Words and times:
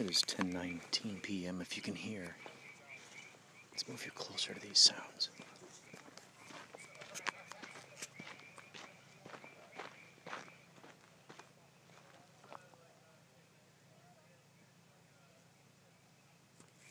It 0.00 0.08
is 0.08 0.22
10:19 0.22 1.22
p.m. 1.22 1.60
If 1.60 1.76
you 1.76 1.82
can 1.82 1.96
hear, 1.96 2.36
let's 3.72 3.88
move 3.88 4.04
you 4.04 4.12
closer 4.12 4.54
to 4.54 4.60
these 4.60 4.78
sounds. 4.78 5.30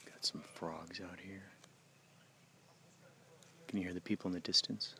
Got 0.06 0.26
some 0.26 0.42
frogs 0.42 1.00
out 1.00 1.20
here. 1.26 1.44
Can 3.70 3.78
you 3.78 3.86
hear 3.86 3.94
the 3.94 4.02
people 4.02 4.28
in 4.28 4.34
the 4.34 4.42
distance? 4.42 4.96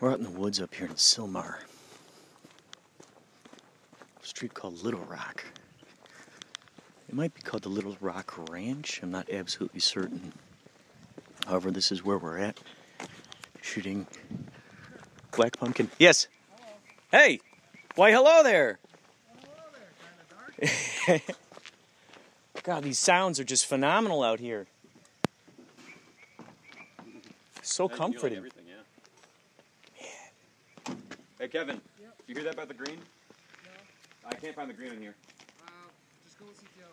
We're 0.00 0.12
out 0.12 0.18
in 0.18 0.24
the 0.24 0.30
woods 0.30 0.60
up 0.60 0.72
here 0.72 0.86
in 0.86 0.94
Sylmar. 0.94 1.67
Street 4.28 4.52
called 4.52 4.84
Little 4.84 5.00
Rock. 5.00 5.42
It 7.08 7.14
might 7.14 7.32
be 7.34 7.40
called 7.40 7.62
the 7.62 7.70
Little 7.70 7.96
Rock 7.98 8.34
Ranch. 8.50 9.00
I'm 9.02 9.10
not 9.10 9.30
absolutely 9.30 9.80
certain. 9.80 10.34
However, 11.46 11.70
this 11.70 11.90
is 11.90 12.04
where 12.04 12.18
we're 12.18 12.36
at. 12.36 12.60
Shooting 13.62 14.06
Black 15.34 15.58
Pumpkin. 15.58 15.90
Yes. 15.98 16.28
Hey. 17.10 17.40
Why, 17.94 18.12
hello 18.12 18.42
there. 18.42 18.78
God, 22.62 22.84
these 22.84 22.98
sounds 22.98 23.40
are 23.40 23.44
just 23.44 23.64
phenomenal 23.64 24.22
out 24.22 24.40
here. 24.40 24.66
So 27.62 27.88
comforting. 27.88 28.36
Everything, 28.36 28.64
yeah. 30.86 30.94
Hey, 31.38 31.48
Kevin. 31.48 31.80
You 32.26 32.34
hear 32.34 32.44
that 32.44 32.52
about 32.54 32.68
the 32.68 32.74
green? 32.74 32.98
No. 34.28 34.36
I 34.36 34.40
can't 34.40 34.54
find 34.54 34.68
the 34.68 34.74
green 34.74 34.92
in 34.92 35.00
here. 35.00 35.14
Uh, 35.62 35.70
just 36.24 36.38
go 36.38 36.44
with 36.46 36.56
CTO. 36.58 36.84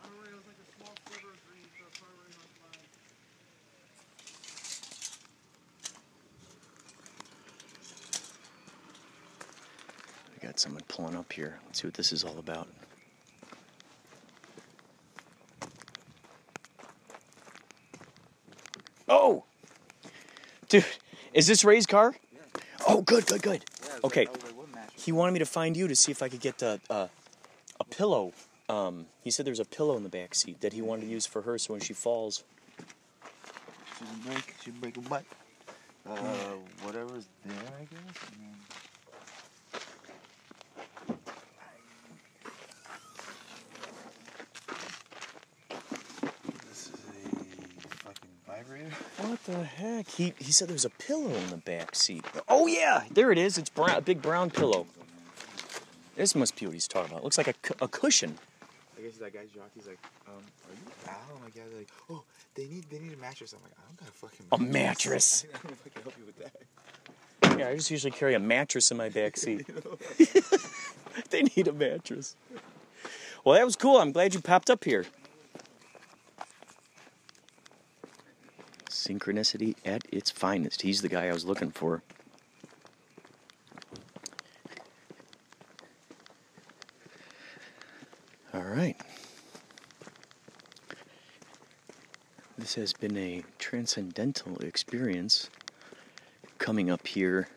I 0.00 0.06
don't 0.06 0.16
know, 0.16 0.22
it 0.30 0.36
was 0.36 0.46
like 0.46 0.56
a 0.62 0.66
small 0.76 0.94
sliver 1.06 1.28
of 1.32 1.38
green, 1.50 1.64
so 1.78 1.84
it's 1.88 1.98
probably 1.98 2.30
not 2.30 2.46
mine. 2.62 2.82
We 10.40 10.46
got 10.46 10.60
someone 10.60 10.82
pulling 10.88 11.16
up 11.16 11.32
here. 11.32 11.58
Let's 11.66 11.80
see 11.82 11.88
what 11.88 11.94
this 11.94 12.12
is 12.12 12.24
all 12.24 12.38
about. 12.38 12.68
Oh! 19.08 19.44
Dude, 20.68 20.84
is 21.32 21.46
this 21.46 21.64
Ray's 21.64 21.86
car? 21.86 22.14
Oh, 22.86 23.02
good, 23.02 23.26
good, 23.26 23.42
good. 23.42 23.64
Okay. 24.04 24.28
He 25.08 25.12
wanted 25.12 25.32
me 25.32 25.38
to 25.38 25.46
find 25.46 25.74
you 25.74 25.88
to 25.88 25.96
see 25.96 26.12
if 26.12 26.22
I 26.22 26.28
could 26.28 26.40
get 26.42 26.60
a, 26.60 26.78
a, 26.90 27.08
a 27.80 27.84
pillow. 27.84 28.34
Um, 28.68 29.06
he 29.24 29.30
said 29.30 29.46
there's 29.46 29.58
a 29.58 29.64
pillow 29.64 29.96
in 29.96 30.02
the 30.02 30.10
back 30.10 30.34
seat 30.34 30.60
that 30.60 30.74
he 30.74 30.82
wanted 30.82 31.06
to 31.06 31.06
use 31.06 31.24
for 31.24 31.40
her 31.40 31.56
so 31.56 31.72
when 31.72 31.80
she 31.80 31.94
falls. 31.94 32.44
Shouldn't 33.96 34.26
break, 34.26 34.54
shouldn't 34.62 34.82
break 34.82 34.96
a 34.98 35.00
butt. 35.00 35.24
Uh, 36.06 36.14
whatever's 36.82 37.24
there, 37.46 37.56
I 37.80 37.84
guess. 37.84 38.16
and 38.32 38.42
then- 38.42 38.56
This 46.68 46.88
is 46.88 46.94
a 46.94 47.88
fucking 48.04 48.30
vibrator. 48.46 48.90
What 49.18 49.44
the 49.44 49.64
heck? 49.64 50.08
He 50.08 50.34
he 50.38 50.52
said 50.52 50.68
there's 50.68 50.84
a 50.84 50.90
pillow 50.90 51.30
in 51.30 51.48
the 51.50 51.56
back 51.56 51.94
seat. 51.94 52.24
Oh 52.48 52.66
yeah, 52.66 53.04
there 53.10 53.30
it 53.32 53.38
is. 53.38 53.58
It's 53.58 53.70
brown, 53.70 53.90
a 53.96 54.00
big 54.00 54.22
brown 54.22 54.50
pillow. 54.50 54.86
This 56.18 56.34
must 56.34 56.58
be 56.58 56.66
what 56.66 56.72
he's 56.72 56.88
talking 56.88 57.12
about. 57.12 57.22
looks 57.22 57.38
like 57.38 57.46
a, 57.46 57.84
a 57.84 57.86
cushion. 57.86 58.36
I 58.98 59.02
guess 59.02 59.18
that 59.18 59.32
guy's 59.32 59.50
jockey's 59.50 59.86
like, 59.86 60.00
um, 60.26 60.42
are 60.66 60.74
you 60.74 60.90
Al? 61.06 61.40
My 61.40 61.48
guy's 61.50 61.72
like, 61.76 61.88
oh, 62.10 62.24
they 62.56 62.66
need 62.66 62.90
they 62.90 62.98
need 62.98 63.12
a 63.12 63.16
mattress. 63.18 63.52
I'm 63.52 63.62
like, 63.62 63.70
I 63.78 63.86
don't 63.86 64.00
got 64.00 64.08
a 64.08 64.12
fucking 64.12 64.46
A 64.50 64.58
mattress. 64.58 65.46
I 65.54 65.58
don't 65.58 65.64
know 65.66 65.70
if 65.70 65.86
I 65.86 65.88
can 65.90 66.02
help 66.02 66.14
you 66.18 66.26
with 66.26 66.38
that. 66.40 67.58
Yeah, 67.60 67.68
I 67.68 67.76
just 67.76 67.92
usually 67.92 68.10
carry 68.10 68.34
a 68.34 68.40
mattress 68.40 68.90
in 68.90 68.96
my 68.96 69.08
back 69.10 69.36
seat. 69.36 69.64
they 71.30 71.42
need 71.42 71.68
a 71.68 71.72
mattress. 71.72 72.34
Well, 73.44 73.54
that 73.54 73.64
was 73.64 73.76
cool. 73.76 73.98
I'm 73.98 74.10
glad 74.10 74.34
you 74.34 74.40
popped 74.40 74.70
up 74.70 74.82
here. 74.82 75.06
Synchronicity 78.90 79.76
at 79.84 80.02
its 80.10 80.32
finest. 80.32 80.82
He's 80.82 81.00
the 81.00 81.08
guy 81.08 81.28
I 81.28 81.32
was 81.32 81.44
looking 81.44 81.70
for. 81.70 82.02
All 88.54 88.62
right. 88.62 88.96
This 92.56 92.76
has 92.76 92.94
been 92.94 93.14
a 93.18 93.44
transcendental 93.58 94.58
experience 94.60 95.50
coming 96.56 96.88
up 96.88 97.06
here 97.06 97.48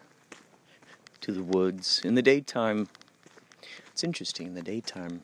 to 1.21 1.31
the 1.31 1.43
woods 1.43 2.01
in 2.03 2.15
the 2.15 2.21
daytime. 2.21 2.89
It's 3.93 4.03
interesting 4.03 4.47
in 4.47 4.53
the 4.53 4.61
daytime. 4.61 5.21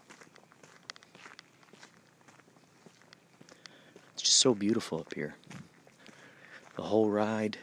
It's 4.13 4.23
just 4.23 4.37
so 4.37 4.55
beautiful 4.55 5.01
up 5.01 5.13
here. 5.13 5.35
The 6.77 6.83
whole 6.83 7.09
ride 7.09 7.57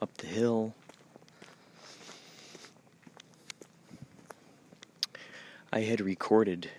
up 0.00 0.16
the 0.16 0.26
hill. 0.26 0.74
I 5.70 5.80
had 5.80 6.00
recorded 6.00 6.70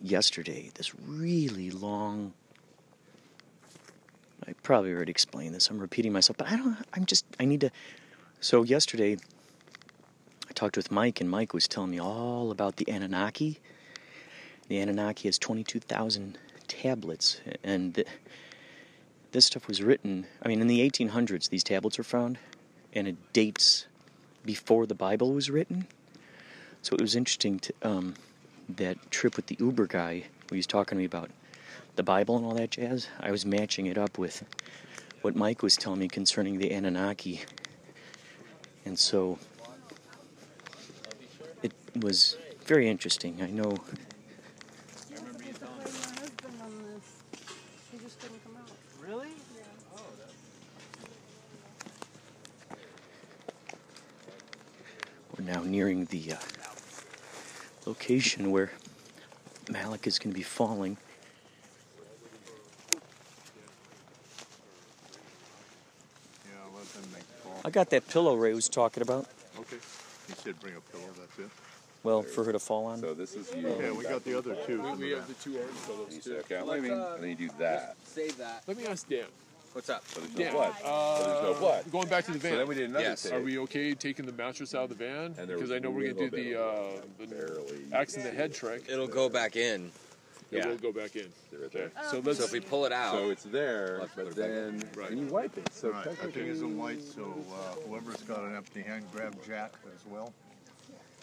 yesterday 0.00 0.70
this 0.74 0.94
really 0.94 1.70
long 1.70 2.32
I 4.50 4.54
probably 4.62 4.92
already 4.92 5.10
explained 5.10 5.54
this. 5.54 5.68
I'm 5.68 5.78
repeating 5.78 6.12
myself, 6.12 6.36
but 6.36 6.48
I 6.48 6.56
don't. 6.56 6.76
I'm 6.94 7.06
just. 7.06 7.24
I 7.38 7.44
need 7.44 7.60
to. 7.60 7.70
So 8.40 8.62
yesterday, 8.62 9.16
I 10.48 10.52
talked 10.54 10.76
with 10.76 10.90
Mike, 10.90 11.20
and 11.20 11.30
Mike 11.30 11.52
was 11.52 11.68
telling 11.68 11.90
me 11.90 12.00
all 12.00 12.50
about 12.50 12.76
the 12.76 12.90
Anunnaki. 12.90 13.60
The 14.68 14.78
Anunnaki 14.78 15.28
has 15.28 15.38
22,000 15.38 16.38
tablets, 16.68 17.40
and 17.62 17.94
th- 17.94 18.06
this 19.32 19.46
stuff 19.46 19.66
was 19.68 19.82
written. 19.82 20.26
I 20.42 20.48
mean, 20.48 20.60
in 20.60 20.68
the 20.68 20.88
1800s, 20.88 21.48
these 21.48 21.64
tablets 21.64 21.98
were 21.98 22.04
found, 22.04 22.38
and 22.92 23.06
it 23.08 23.16
dates 23.32 23.86
before 24.44 24.86
the 24.86 24.94
Bible 24.94 25.32
was 25.32 25.50
written. 25.50 25.86
So 26.82 26.94
it 26.94 27.00
was 27.00 27.14
interesting 27.14 27.58
to 27.58 27.74
um, 27.82 28.14
that 28.76 29.10
trip 29.10 29.36
with 29.36 29.46
the 29.46 29.56
Uber 29.58 29.86
guy. 29.86 30.24
where 30.48 30.50
he 30.50 30.56
was 30.56 30.66
talking 30.66 30.96
to 30.96 31.00
me 31.00 31.04
about 31.04 31.30
the 31.96 32.02
Bible 32.02 32.36
and 32.36 32.44
all 32.44 32.54
that 32.54 32.70
jazz, 32.70 33.08
I 33.20 33.30
was 33.30 33.44
matching 33.44 33.86
it 33.86 33.98
up 33.98 34.18
with 34.18 34.44
what 35.22 35.36
Mike 35.36 35.62
was 35.62 35.76
telling 35.76 36.00
me 36.00 36.08
concerning 36.08 36.58
the 36.58 36.70
Anunnaki. 36.70 37.42
And 38.84 38.98
so 38.98 39.38
it 41.62 41.72
was 42.00 42.36
very 42.64 42.88
interesting. 42.88 43.42
I 43.42 43.50
know 43.50 43.76
my 45.10 45.88
husband 45.90 46.54
on 46.62 46.82
this. 46.84 47.22
He 47.92 47.98
just 47.98 48.20
couldn't 48.20 48.42
come 48.44 48.56
out. 48.56 48.70
Really? 49.06 49.28
We're 55.36 55.44
now 55.44 55.62
nearing 55.62 56.06
the 56.06 56.32
uh, 56.32 56.36
location 58.00 58.50
where 58.50 58.70
Malik 59.70 60.06
is 60.06 60.18
going 60.18 60.32
to 60.32 60.36
be 60.36 60.42
falling. 60.42 60.96
Yeah, 66.46 66.52
let 66.74 66.92
them 66.94 67.02
make 67.12 67.26
the 67.28 67.42
call. 67.42 67.60
I 67.64 67.70
got 67.70 67.90
that 67.90 68.08
pillow 68.08 68.36
Ray 68.36 68.54
was 68.54 68.68
talking 68.68 69.02
about. 69.02 69.26
Okay. 69.58 69.76
He 70.26 70.32
said 70.32 70.58
bring 70.60 70.76
a 70.76 70.80
pillow, 70.80 71.10
that's 71.18 71.38
it. 71.38 71.50
Well, 72.02 72.22
for 72.22 72.44
her 72.44 72.52
to 72.52 72.58
fall 72.58 72.86
on. 72.86 73.00
So 73.00 73.12
this 73.12 73.34
is 73.34 73.54
you. 73.54 73.68
Yeah, 73.68 73.92
we 73.92 74.04
got 74.04 74.24
the 74.24 74.38
other 74.38 74.56
two. 74.66 74.80
We, 74.80 74.92
we 74.92 75.10
have 75.10 75.28
the 75.28 75.34
two 75.34 75.58
orange 75.58 75.76
pillows 75.86 76.08
You 76.10 76.20
too. 76.22 76.30
say, 76.30 76.36
okay, 76.38 76.62
let 76.62 76.80
me, 76.82 76.88
and 76.88 77.22
then 77.22 77.28
you 77.28 77.34
do 77.34 77.50
that. 77.58 77.96
Save 78.04 78.38
that. 78.38 78.62
Let 78.66 78.78
me 78.78 78.86
ask 78.86 79.06
Dan. 79.06 79.24
What's 79.72 79.88
up? 79.88 80.02
So 80.08 80.20
there's 80.20 80.32
Dan, 80.34 80.46
no 80.52 80.58
blood. 80.58 80.72
uh, 80.84 81.18
so 81.18 81.24
there's 81.28 81.42
no 81.42 81.60
blood. 81.60 81.92
Going 81.92 82.08
back 82.08 82.24
to 82.24 82.32
the 82.32 82.38
van. 82.38 82.52
So 82.52 82.58
then 82.58 82.66
we 82.66 82.74
did 82.74 82.90
another 82.90 83.04
Yes. 83.04 83.22
take. 83.22 83.32
Are 83.32 83.40
we 83.40 83.56
okay 83.58 83.94
taking 83.94 84.26
the 84.26 84.32
mattress 84.32 84.74
out 84.74 84.84
of 84.84 84.88
the 84.88 84.96
van? 84.96 85.26
And 85.26 85.36
there 85.36 85.46
Because 85.46 85.60
was 85.62 85.70
I 85.72 85.78
know 85.78 85.90
we're 85.90 86.10
a 86.10 86.12
gonna 86.12 86.28
do 86.30 86.36
little 86.36 86.60
the, 86.60 86.60
uh, 86.60 87.00
the 87.18 87.26
barely. 87.26 87.86
axe 87.92 88.16
in 88.16 88.24
the 88.24 88.32
head 88.32 88.52
trick. 88.52 88.84
It'll 88.88 89.06
go 89.06 89.28
back 89.28 89.54
in. 89.54 89.92
It 90.50 90.58
Yeah. 90.58 90.68
will 90.70 90.78
go 90.78 90.92
back 90.92 91.14
in. 91.14 91.32
Right 91.52 91.62
Okay. 91.66 91.78
there. 91.78 91.92
So 92.10 92.18
let's. 92.18 92.38
So 92.38 92.44
if 92.44 92.52
we 92.52 92.58
pull 92.58 92.84
it 92.84 92.90
out, 92.92 93.12
So 93.12 93.30
it's 93.30 93.44
there, 93.44 93.98
Let's 94.00 94.12
put 94.12 94.24
but 94.24 94.32
it 94.32 94.36
back 94.36 94.48
then 94.50 94.90
Right. 94.96 95.10
and 95.12 95.20
you 95.20 95.26
wipe 95.26 95.56
it. 95.56 95.72
So 95.72 95.90
Right, 95.90 96.00
I 96.00 96.02
think 96.08 96.18
technically, 96.18 96.50
it's 96.50 96.60
in 96.62 96.76
white, 96.76 97.00
so 97.00 97.46
uh, 97.52 97.88
whoever's 97.88 98.22
got 98.22 98.42
an 98.42 98.56
empty 98.56 98.82
hand, 98.82 99.04
grab 99.12 99.40
Jack 99.46 99.72
as 99.94 100.04
well 100.04 100.34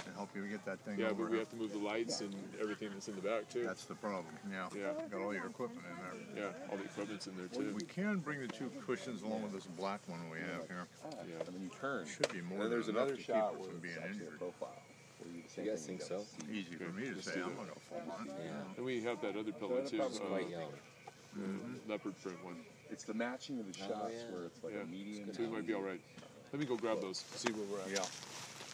and 0.07 0.15
help 0.15 0.29
you 0.35 0.43
get 0.47 0.63
that 0.65 0.79
thing 0.81 0.97
yeah, 0.99 1.07
over. 1.07 1.23
but 1.23 1.31
we 1.31 1.37
have 1.37 1.49
to 1.49 1.55
move 1.55 1.71
the 1.71 1.77
lights 1.77 2.21
and 2.21 2.33
everything 2.61 2.89
that's 2.93 3.07
in 3.07 3.15
the 3.15 3.21
back 3.21 3.49
too. 3.49 3.63
That's 3.63 3.85
the 3.85 3.95
problem, 3.95 4.33
yeah. 4.49 4.67
Yeah. 4.75 4.93
Got 5.11 5.21
all 5.21 5.33
your 5.33 5.45
equipment 5.47 5.83
in 5.85 6.35
there. 6.35 6.45
yeah, 6.45 6.69
all 6.71 6.77
the 6.77 6.83
equipment's 6.85 7.27
in 7.27 7.35
there 7.37 7.47
We, 7.51 7.65
too. 7.65 7.73
we 7.75 7.81
can 7.81 8.17
bring 8.19 8.39
the 8.41 8.47
two 8.47 8.71
cushions 8.85 9.21
along 9.21 9.43
with 9.43 9.53
this 9.53 9.65
black 9.77 9.99
one 10.07 10.19
we 10.31 10.39
have 10.39 10.65
here. 10.67 10.87
Yeah. 11.03 11.45
and 11.45 11.53
then 11.55 11.61
you 11.61 11.69
turn. 11.79 12.05
Should 12.07 12.31
be 12.31 12.41
more 12.41 12.53
And 12.53 12.61
then 12.63 12.69
there's 12.71 12.87
than 12.87 12.95
enough 12.95 13.09
another 13.09 13.17
to 13.21 13.27
keep 13.27 13.35
shot 13.35 13.53
it 13.53 13.59
where 13.59 13.69
from 13.69 13.79
being 13.79 13.95
actually 14.01 14.09
a 14.09 14.23
injured. 14.23 14.39
profile. 14.39 14.81
Where 15.19 15.29
you, 15.35 15.41
the 15.43 15.49
same 15.49 15.65
You 15.65 15.71
guys 15.71 15.85
thing 15.85 15.97
think 15.97 16.09
so? 16.09 16.17
gotta 16.23 16.29
see. 16.47 16.59
Easy 16.59 16.75
for 16.77 16.91
me 16.93 17.03
to 17.09 17.15
Let's 17.15 17.25
say, 17.33 17.41
I'm 17.41 17.51
not 17.57 17.67
gonna 17.67 17.85
fall 17.89 18.03
on 18.19 18.27
it. 18.27 18.33
Yeah. 18.39 18.77
And 18.77 18.85
we 18.85 19.01
have 19.03 19.19
that 19.21 19.35
other 19.35 19.51
pillow 19.51 19.81
too. 19.83 20.01
It's 20.01 20.17
uh, 20.19 20.23
quite 20.31 20.49
young. 20.49 20.71
the 21.35 21.91
leopard 21.91 22.13
print 22.21 22.37
one. 22.45 22.55
It's 22.89 23.03
the 23.03 23.13
matching 23.13 23.59
of 23.59 23.65
the 23.67 23.75
Oh, 23.83 23.87
shots 23.89 24.13
yeah. 24.15 24.31
where 24.35 24.45
it's 24.45 24.63
like 24.63 24.73
Yeah. 24.73 24.83
a 24.83 24.85
medium. 24.85 25.33
So 25.33 25.43
we 25.43 25.49
might 25.49 25.67
be 25.67 25.73
all 25.73 25.81
right. 25.81 25.99
Let 26.53 26.59
me 26.61 26.65
go 26.65 26.77
grab 26.77 27.01
those. 27.01 27.25
See 27.35 27.51
where 27.51 27.65
we're 27.67 27.81
at. 27.83 27.91
Yeah. 27.91 28.05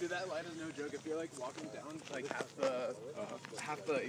Dude, 0.00 0.08
that 0.08 0.28
light 0.30 0.44
is 0.46 0.56
no 0.58 0.70
joke. 0.82 0.94
If 0.94 1.04
you're 1.06 1.18
like 1.18 1.28
walking 1.38 1.68
down 1.74 2.00
like 2.10 2.26
half 2.28 2.46
the, 2.56 2.94
half 3.60 3.84
the, 3.84 4.00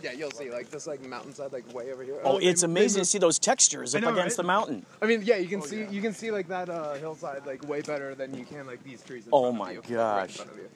yeah, 0.00 0.12
you'll 0.12 0.30
see 0.30 0.48
like 0.48 0.70
this 0.70 0.86
like 0.86 1.04
mountainside 1.04 1.52
like 1.52 1.74
way 1.74 1.92
over 1.92 2.04
here. 2.04 2.20
Oh, 2.22 2.38
they- 2.38 2.46
it's 2.46 2.60
they 2.60 2.66
amazing 2.66 3.02
to 3.02 3.04
see 3.04 3.18
those 3.18 3.40
textures 3.40 3.94
up 3.96 4.02
know, 4.02 4.12
against 4.12 4.38
right? 4.38 4.42
the 4.44 4.46
mountain. 4.46 4.86
I 5.02 5.06
mean, 5.06 5.22
yeah, 5.24 5.38
you 5.38 5.48
can 5.48 5.60
see 5.60 5.84
you 5.90 6.00
can 6.00 6.12
see 6.12 6.30
like 6.30 6.46
that 6.48 6.68
uh, 6.68 6.94
hillside 6.94 7.44
like 7.46 7.66
way 7.68 7.80
better 7.80 8.14
than 8.14 8.32
you 8.38 8.44
can 8.44 8.64
like 8.66 8.82
these 8.84 9.02
trees. 9.02 9.26
In 9.26 9.30
Oh 9.32 9.42
front 9.52 9.56
of 9.56 9.58
my 9.58 9.70
you, 9.72 9.80
like, 9.80 9.90
right 9.90 10.26
gosh. 10.28 10.36
front 10.36 10.50
of 10.52 10.56
you. 10.58 10.68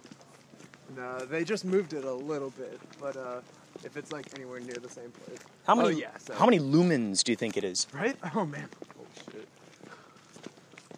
No, 0.97 1.19
they 1.25 1.45
just 1.45 1.65
moved 1.65 1.93
it 1.93 2.05
a 2.05 2.13
little 2.13 2.51
bit, 2.51 2.81
but 3.01 3.17
uh, 3.17 3.41
if 3.85 3.97
it's 3.97 4.11
like 4.11 4.27
anywhere 4.35 4.59
near 4.59 4.75
the 4.75 4.89
same 4.91 5.11
place, 5.13 5.39
How 5.67 5.77
many? 5.77 5.89
Oh, 5.89 5.91
yeah, 5.93 6.09
so- 6.19 6.35
How 6.35 6.47
many 6.47 6.59
lumens 6.59 7.23
do 7.23 7.31
you 7.31 7.37
think 7.37 7.57
it 7.57 7.63
is? 7.63 7.87
right? 7.95 8.17
Oh 8.35 8.45
man, 8.45 8.69
Oh 9.01 9.07
shit. 9.33 9.47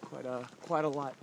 quite 0.01 0.25
a 0.25 0.47
quite 0.63 0.83
a 0.83 0.89
lot. 0.89 1.13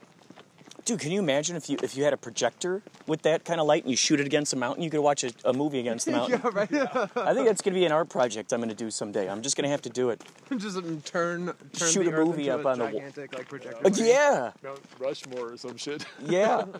Dude, 0.85 1.01
can 1.01 1.11
you 1.13 1.19
imagine 1.19 1.57
if 1.57 1.71
you 1.71 1.79
if 1.83 1.97
you 1.97 2.05
had 2.05 2.13
a 2.13 2.17
projector 2.19 2.83
with 3.07 3.23
that 3.23 3.45
kind 3.47 3.59
of 3.59 3.67
light 3.67 3.85
and 3.85 3.91
you 3.91 3.97
shoot 3.97 4.21
it 4.21 4.27
against 4.27 4.53
a 4.53 4.57
mountain, 4.57 4.83
you 4.85 4.91
could 4.91 5.01
watch 5.01 5.25
a, 5.25 5.33
a 5.47 5.53
movie 5.55 5.79
against 5.81 6.05
the 6.05 6.13
mountain. 6.19 6.41
yeah, 6.45 6.51
right. 6.51 6.71
I 7.17 7.33
think 7.33 7.47
that's 7.47 7.63
gonna 7.63 7.75
be 7.75 7.87
an 7.87 7.93
art 7.93 8.11
project 8.11 8.53
I'm 8.53 8.61
gonna 8.61 8.75
do 8.75 8.91
someday. 8.91 9.27
I'm 9.31 9.41
just 9.41 9.57
gonna 9.57 9.69
have 9.71 9.81
to 9.83 9.89
do 9.91 10.11
it. 10.11 10.23
just 10.59 10.77
turn 11.07 11.47
turn 11.73 11.91
Shoot 11.91 12.05
the 12.05 12.11
a 12.11 12.13
Earth 12.13 12.27
movie 12.29 12.49
into 12.51 12.59
up 12.59 12.67
a 12.67 12.69
on 12.69 12.79
the 12.81 12.85
wa- 12.85 12.91
gigantic 12.91 13.33
like 13.35 13.49
projector. 13.49 13.87
Uh, 13.87 13.91
yeah, 13.95 14.53
Mount 14.63 14.81
Rushmore 14.99 15.53
or 15.53 15.57
some 15.57 15.79
shit. 15.79 16.05
yeah. 16.23 16.65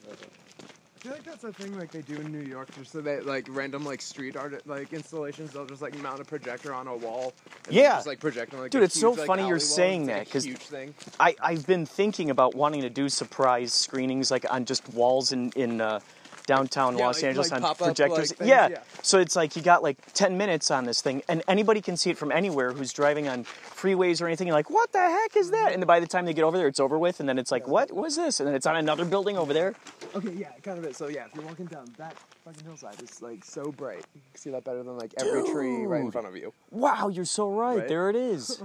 I 0.00 1.00
feel 1.00 1.12
like 1.12 1.17
that's 1.28 1.44
a 1.44 1.52
thing 1.52 1.76
like 1.78 1.90
they 1.90 2.02
do 2.02 2.16
in 2.16 2.32
New 2.32 2.46
York. 2.46 2.68
Just 2.76 2.92
so 2.92 3.00
they 3.00 3.20
like 3.20 3.46
random 3.50 3.84
like 3.84 4.00
street 4.00 4.36
art 4.36 4.66
like 4.66 4.92
installations. 4.92 5.52
They'll 5.52 5.66
just 5.66 5.82
like 5.82 5.96
mount 6.02 6.20
a 6.20 6.24
projector 6.24 6.72
on 6.72 6.86
a 6.86 6.96
wall. 6.96 7.32
And 7.66 7.74
Yeah. 7.74 7.96
Just 7.96 8.06
like 8.06 8.20
project 8.20 8.54
on 8.54 8.60
like. 8.60 8.70
Dude, 8.70 8.82
it's 8.82 8.98
so 8.98 9.12
like, 9.12 9.26
funny 9.26 9.46
you're 9.46 9.58
saying 9.58 10.02
It's, 10.02 10.08
that, 10.08 10.24
because 10.26 10.44
huge 10.44 10.58
thing. 10.58 10.94
I 11.20 11.36
I've 11.42 11.66
been 11.66 11.86
thinking 11.86 12.30
about 12.30 12.54
wanting 12.54 12.82
to 12.82 12.90
do 12.90 13.08
surprise 13.08 13.72
screenings 13.72 14.30
like 14.30 14.46
on 14.50 14.64
just 14.64 14.88
walls 14.90 15.32
in 15.32 15.52
in 15.54 15.80
uh, 15.80 16.00
downtown 16.48 16.96
Yeah, 16.96 17.06
Los 17.06 17.18
like- 17.18 17.28
Angeles 17.28 17.50
like 17.52 17.62
on 17.62 17.74
projectors. 17.76 18.40
like, 18.40 18.48
yeah. 18.48 18.68
yeah. 18.68 18.78
So 19.02 19.20
it's 19.20 19.36
like 19.36 19.54
you 19.54 19.62
got 19.62 19.82
like 19.82 19.98
10 20.14 20.36
minutes 20.36 20.70
on 20.70 20.84
this 20.84 21.02
thing, 21.02 21.22
and 21.28 21.42
anybody 21.46 21.80
can 21.82 21.96
see 21.96 22.10
it 22.10 22.18
from 22.18 22.32
anywhere 22.32 22.72
who's 22.72 22.92
driving 22.92 23.28
on 23.28 23.44
freeways 23.44 24.22
or 24.22 24.26
anything. 24.26 24.46
You're 24.46 24.56
like, 24.56 24.70
what 24.70 24.90
the 24.92 24.98
heck 24.98 25.36
is 25.36 25.50
that? 25.50 25.72
And 25.72 25.82
then 25.82 25.86
by 25.86 26.00
the 26.00 26.06
time 26.06 26.24
they 26.24 26.32
get 26.32 26.44
over 26.44 26.56
there, 26.56 26.66
it's 26.66 26.80
over 26.80 26.98
with, 26.98 27.20
and 27.20 27.28
then 27.28 27.38
it's 27.38 27.52
like, 27.52 27.68
what 27.68 27.92
was 27.92 28.16
this? 28.16 28.40
And 28.40 28.48
then 28.48 28.54
it's 28.56 28.66
on 28.66 28.76
another 28.76 29.04
building 29.04 29.36
over 29.36 29.52
there. 29.52 29.74
Okay, 30.14 30.32
yeah, 30.32 30.52
kind 30.62 30.78
of 30.78 30.84
it. 30.84 30.96
So 30.96 31.08
yeah, 31.08 31.26
if 31.26 31.34
you're 31.34 31.44
walking 31.44 31.66
down 31.66 31.92
that 31.98 32.16
fucking 32.44 32.64
hillside, 32.64 32.96
it's 33.00 33.20
like 33.20 33.44
so 33.44 33.70
bright. 33.70 34.04
You 34.14 34.22
can 34.32 34.40
see 34.40 34.50
that 34.50 34.64
better 34.64 34.82
than 34.82 34.96
like 34.96 35.12
every 35.20 35.42
tree 35.50 35.84
right 35.84 36.00
in 36.00 36.10
front 36.10 36.26
of 36.26 36.34
you. 36.34 36.54
Wow, 36.70 37.08
you're 37.08 37.26
so 37.26 37.50
right. 37.50 37.80
Right? 37.80 37.88
There 37.88 38.08
it 38.08 38.16
is. 38.16 38.58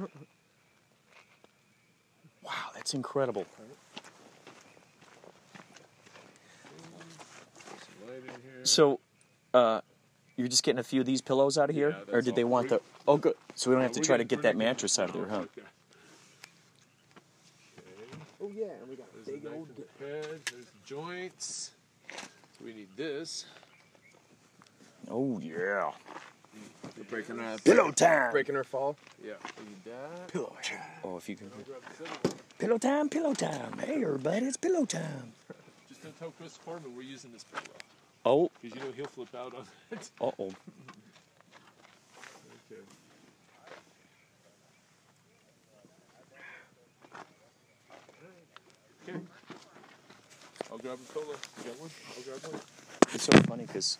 wow, 2.43 2.51
that's 2.73 2.93
incredible. 2.93 3.45
Light 8.07 8.17
in 8.17 8.22
here. 8.22 8.22
So, 8.63 8.99
uh, 9.53 9.81
you're 10.37 10.47
just 10.47 10.63
getting 10.63 10.79
a 10.79 10.83
few 10.83 10.99
of 11.01 11.05
these 11.05 11.21
pillows 11.21 11.57
out 11.57 11.69
of 11.69 11.75
here, 11.75 11.89
Yeah, 11.89 12.13
or 12.13 12.21
that's 12.21 12.25
did 12.25 12.35
they 12.35 12.43
all. 12.43 12.49
want 12.49 12.69
the? 12.69 12.81
Oh, 13.07 13.17
good. 13.17 13.35
So 13.55 13.69
we 13.69 13.75
don't 13.75 13.83
have 13.83 13.91
to 13.93 13.99
try 14.01 14.17
to 14.17 14.23
get 14.23 14.41
that 14.43 14.55
mattress 14.57 14.97
out 14.99 15.09
of 15.09 15.15
there, 15.15 15.27
huh? 15.27 15.39
Okay. 15.39 15.61
Oh 18.41 18.51
yeah, 18.53 18.65
and 18.81 18.89
we 18.89 18.95
got 18.95 19.07
There's 19.13 19.25
big 19.27 19.43
the 19.43 19.49
old. 19.53 19.67
knife 19.69 19.77
with 19.77 19.97
the 19.99 20.03
bed. 20.03 20.41
There's 20.51 20.65
the 20.65 20.71
joints. 20.85 21.71
We 22.63 22.73
need 22.73 22.87
this. 22.97 23.45
Oh 25.09 25.39
yeah. 25.39 25.91
We're 26.97 27.03
breaking 27.05 27.39
our 27.39 27.57
Pillow 27.59 27.91
time. 27.91 28.31
breaking 28.31 28.55
our 28.55 28.63
fall. 28.63 28.95
Yeah. 29.23 29.33
We 29.59 29.65
need 29.69 29.83
that. 29.85 30.27
Pillow 30.27 30.55
time. 30.61 30.77
Oh, 31.03 31.17
if 31.17 31.27
you 31.29 31.35
can. 31.35 31.49
Grab 31.49 31.81
the 31.89 32.05
center 32.05 32.19
one. 32.23 32.33
Pillow 32.59 32.77
time. 32.77 33.09
Pillow 33.09 33.33
time. 33.33 33.77
Hey, 33.79 34.03
everybody, 34.03 34.45
it's 34.45 34.57
pillow 34.57 34.85
time. 34.85 35.33
Just 35.89 36.03
don't 36.03 36.17
tell 36.19 36.31
Chris 36.31 36.59
Corbin 36.63 36.95
we're 36.95 37.01
using 37.03 37.31
this 37.31 37.43
pillow. 37.45 37.63
Oh. 38.25 38.49
Because 38.61 38.77
you 38.77 38.83
know 38.83 38.91
he'll 38.95 39.05
flip 39.05 39.33
out 39.35 39.53
on 39.53 39.65
it. 39.91 40.09
Uh 40.21 40.31
oh. 40.39 40.51
Okay. 42.71 42.81
Okay. 49.07 49.19
I'll 50.71 50.77
grab 50.77 50.97
a 50.97 51.13
pillow. 51.13 51.25
You 51.57 51.63
got 51.65 51.79
one? 51.79 51.89
I'll 52.15 52.23
grab 52.23 52.51
one. 52.51 52.61
It's 53.13 53.23
so 53.23 53.37
funny 53.41 53.65
because 53.65 53.97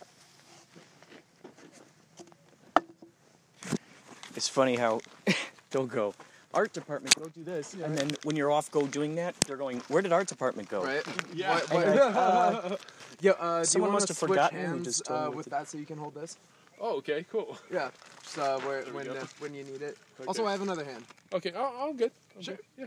it's 4.36 4.48
funny 4.48 4.78
how 4.78 5.02
they'll 5.72 5.86
go 5.86 6.14
art 6.54 6.74
department 6.74 7.16
go 7.16 7.26
do 7.26 7.44
this, 7.44 7.74
and 7.74 7.98
then 7.98 8.12
when 8.24 8.36
you're 8.36 8.52
off 8.52 8.70
go 8.72 8.86
doing 8.88 9.16
that, 9.16 9.36
they're 9.42 9.58
going, 9.58 9.82
where 9.88 10.02
did 10.02 10.14
art 10.14 10.28
department 10.28 10.70
go? 10.70 10.84
Right? 10.84 11.04
Yeah. 11.34 11.56
What, 11.56 11.74
what, 11.74 11.88
uh, 11.88 12.78
yeah. 13.24 13.32
Uh, 13.32 13.56
do 13.56 13.60
you 13.60 13.66
Someone 13.66 13.92
want 13.92 13.94
must 13.94 14.08
to 14.08 14.12
have 14.14 14.18
switch 14.18 14.30
forgotten 14.30 14.58
and 14.60 14.68
hands 14.68 14.86
just 14.86 15.06
told 15.06 15.20
uh, 15.20 15.28
what 15.28 15.38
with 15.38 15.46
that 15.48 15.68
so 15.70 15.78
you 15.78 15.86
can 15.86 15.98
hold 15.98 16.14
this? 16.14 16.38
Oh, 16.80 16.98
okay, 16.98 17.26
cool. 17.32 17.58
Yeah. 17.72 17.90
Just 18.24 18.38
uh, 18.38 18.60
where, 18.60 18.84
when 18.92 19.08
uh, 19.10 19.26
when 19.40 19.54
you 19.54 19.64
need 19.64 19.82
it. 19.82 19.98
Okay. 20.20 20.28
Also, 20.28 20.46
I 20.46 20.52
have 20.52 20.62
another 20.62 20.84
hand. 20.84 21.04
Okay, 21.34 21.52
oh, 21.56 21.88
I'm 21.90 21.96
good. 21.96 22.12
Sure. 22.42 22.58
Yeah. 22.78 22.86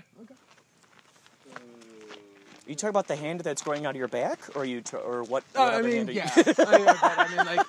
Are 2.66 2.70
you 2.70 2.74
talking 2.74 2.90
about 2.90 3.06
the 3.06 3.14
hand 3.16 3.40
that's 3.40 3.62
growing 3.62 3.86
out 3.86 3.90
of 3.90 3.96
your 3.96 4.08
back, 4.08 4.40
or 4.56 4.64
you, 4.64 4.80
t- 4.80 4.96
or 4.96 5.22
what? 5.22 5.44
Oh, 5.54 5.64
what 5.64 5.72
I 5.74 5.76
other 5.78 5.88
mean, 5.88 5.96
hand 5.98 6.08
are 6.08 6.12
you- 6.12 6.18
yeah. 6.18 6.30
I, 6.66 6.78
yeah, 6.78 6.98
I 7.00 7.28
mean, 7.36 7.46
like, 7.46 7.66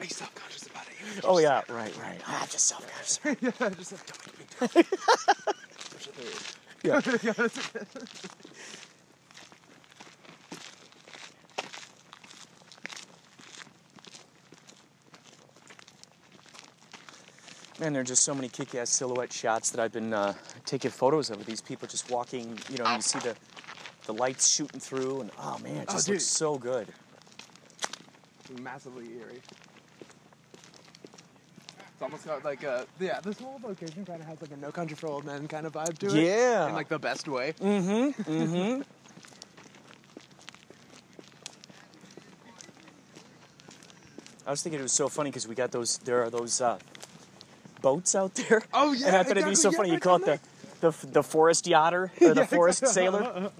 be 0.00 0.06
self-conscious 0.08 0.66
about 0.68 0.84
it. 0.86 0.92
You 1.16 1.22
oh 1.24 1.38
yeah, 1.38 1.62
right, 1.68 1.94
right. 2.00 2.20
Ah, 2.26 2.46
just 2.48 2.66
self-conscious. 2.68 3.18
yeah, 3.42 3.68
just 3.70 3.92
like, 4.76 4.86
Yeah. 6.84 7.00
Man, 17.82 17.92
there 17.94 18.02
are 18.02 18.04
just 18.04 18.22
so 18.22 18.32
many 18.32 18.48
kick-ass 18.48 18.90
silhouette 18.90 19.32
shots 19.32 19.70
that 19.70 19.80
I've 19.82 19.90
been 19.90 20.14
uh, 20.14 20.34
taking 20.64 20.92
photos 20.92 21.30
of. 21.30 21.44
These 21.44 21.60
people 21.60 21.88
just 21.88 22.08
walking, 22.12 22.56
you 22.70 22.78
know, 22.78 22.84
and 22.84 22.98
you 22.98 23.02
see 23.02 23.18
the 23.18 23.34
the 24.06 24.14
lights 24.14 24.48
shooting 24.54 24.78
through, 24.78 25.22
and 25.22 25.32
oh 25.40 25.58
man, 25.58 25.78
it 25.78 25.86
Oh, 25.88 25.94
just 25.94 26.06
dude. 26.06 26.14
looks 26.14 26.24
so 26.26 26.56
good. 26.58 26.86
massively 28.60 29.06
eerie. 29.18 29.42
It's 31.80 32.02
almost 32.02 32.24
got 32.24 32.44
like 32.44 32.62
a 32.62 32.86
yeah. 33.00 33.18
This 33.20 33.40
whole 33.40 33.58
location 33.64 34.04
kind 34.04 34.20
of 34.20 34.28
has 34.28 34.40
like 34.40 34.52
a 34.52 34.56
No 34.58 34.70
Country 34.70 34.94
for 34.96 35.08
Old 35.08 35.24
Men 35.24 35.48
kind 35.48 35.66
of 35.66 35.72
vibe 35.72 35.98
to 35.98 36.06
it. 36.06 36.24
Yeah. 36.24 36.68
in 36.68 36.74
like 36.74 36.88
the 36.88 37.00
best 37.00 37.26
way. 37.26 37.52
Mm-hmm. 37.60 38.22
Mm-hmm. 38.32 38.82
I 44.46 44.50
was 44.50 44.62
thinking 44.62 44.78
it 44.78 44.84
was 44.84 44.92
so 44.92 45.08
funny 45.08 45.30
because 45.30 45.48
we 45.48 45.56
got 45.56 45.72
those. 45.72 45.98
There 45.98 46.22
are 46.22 46.30
those 46.30 46.60
uh, 46.60 46.78
boats 47.82 48.14
out 48.14 48.34
there. 48.34 48.62
Oh, 48.72 48.92
yeah, 48.92 49.08
And 49.08 49.16
I 49.16 49.22
thought 49.22 49.32
it'd 49.36 49.44
be 49.48 49.54
so 49.54 49.68
exactly, 49.68 49.88
funny. 49.90 49.94
You 49.94 50.00
call 50.00 50.16
it 50.16 50.24
the 50.80 50.90
the 50.90 51.06
the 51.08 51.22
forest 51.22 51.66
yachter 51.66 52.10
or 52.22 52.34
the 52.42 52.46
forest 52.46 52.86
sailor. 52.86 53.50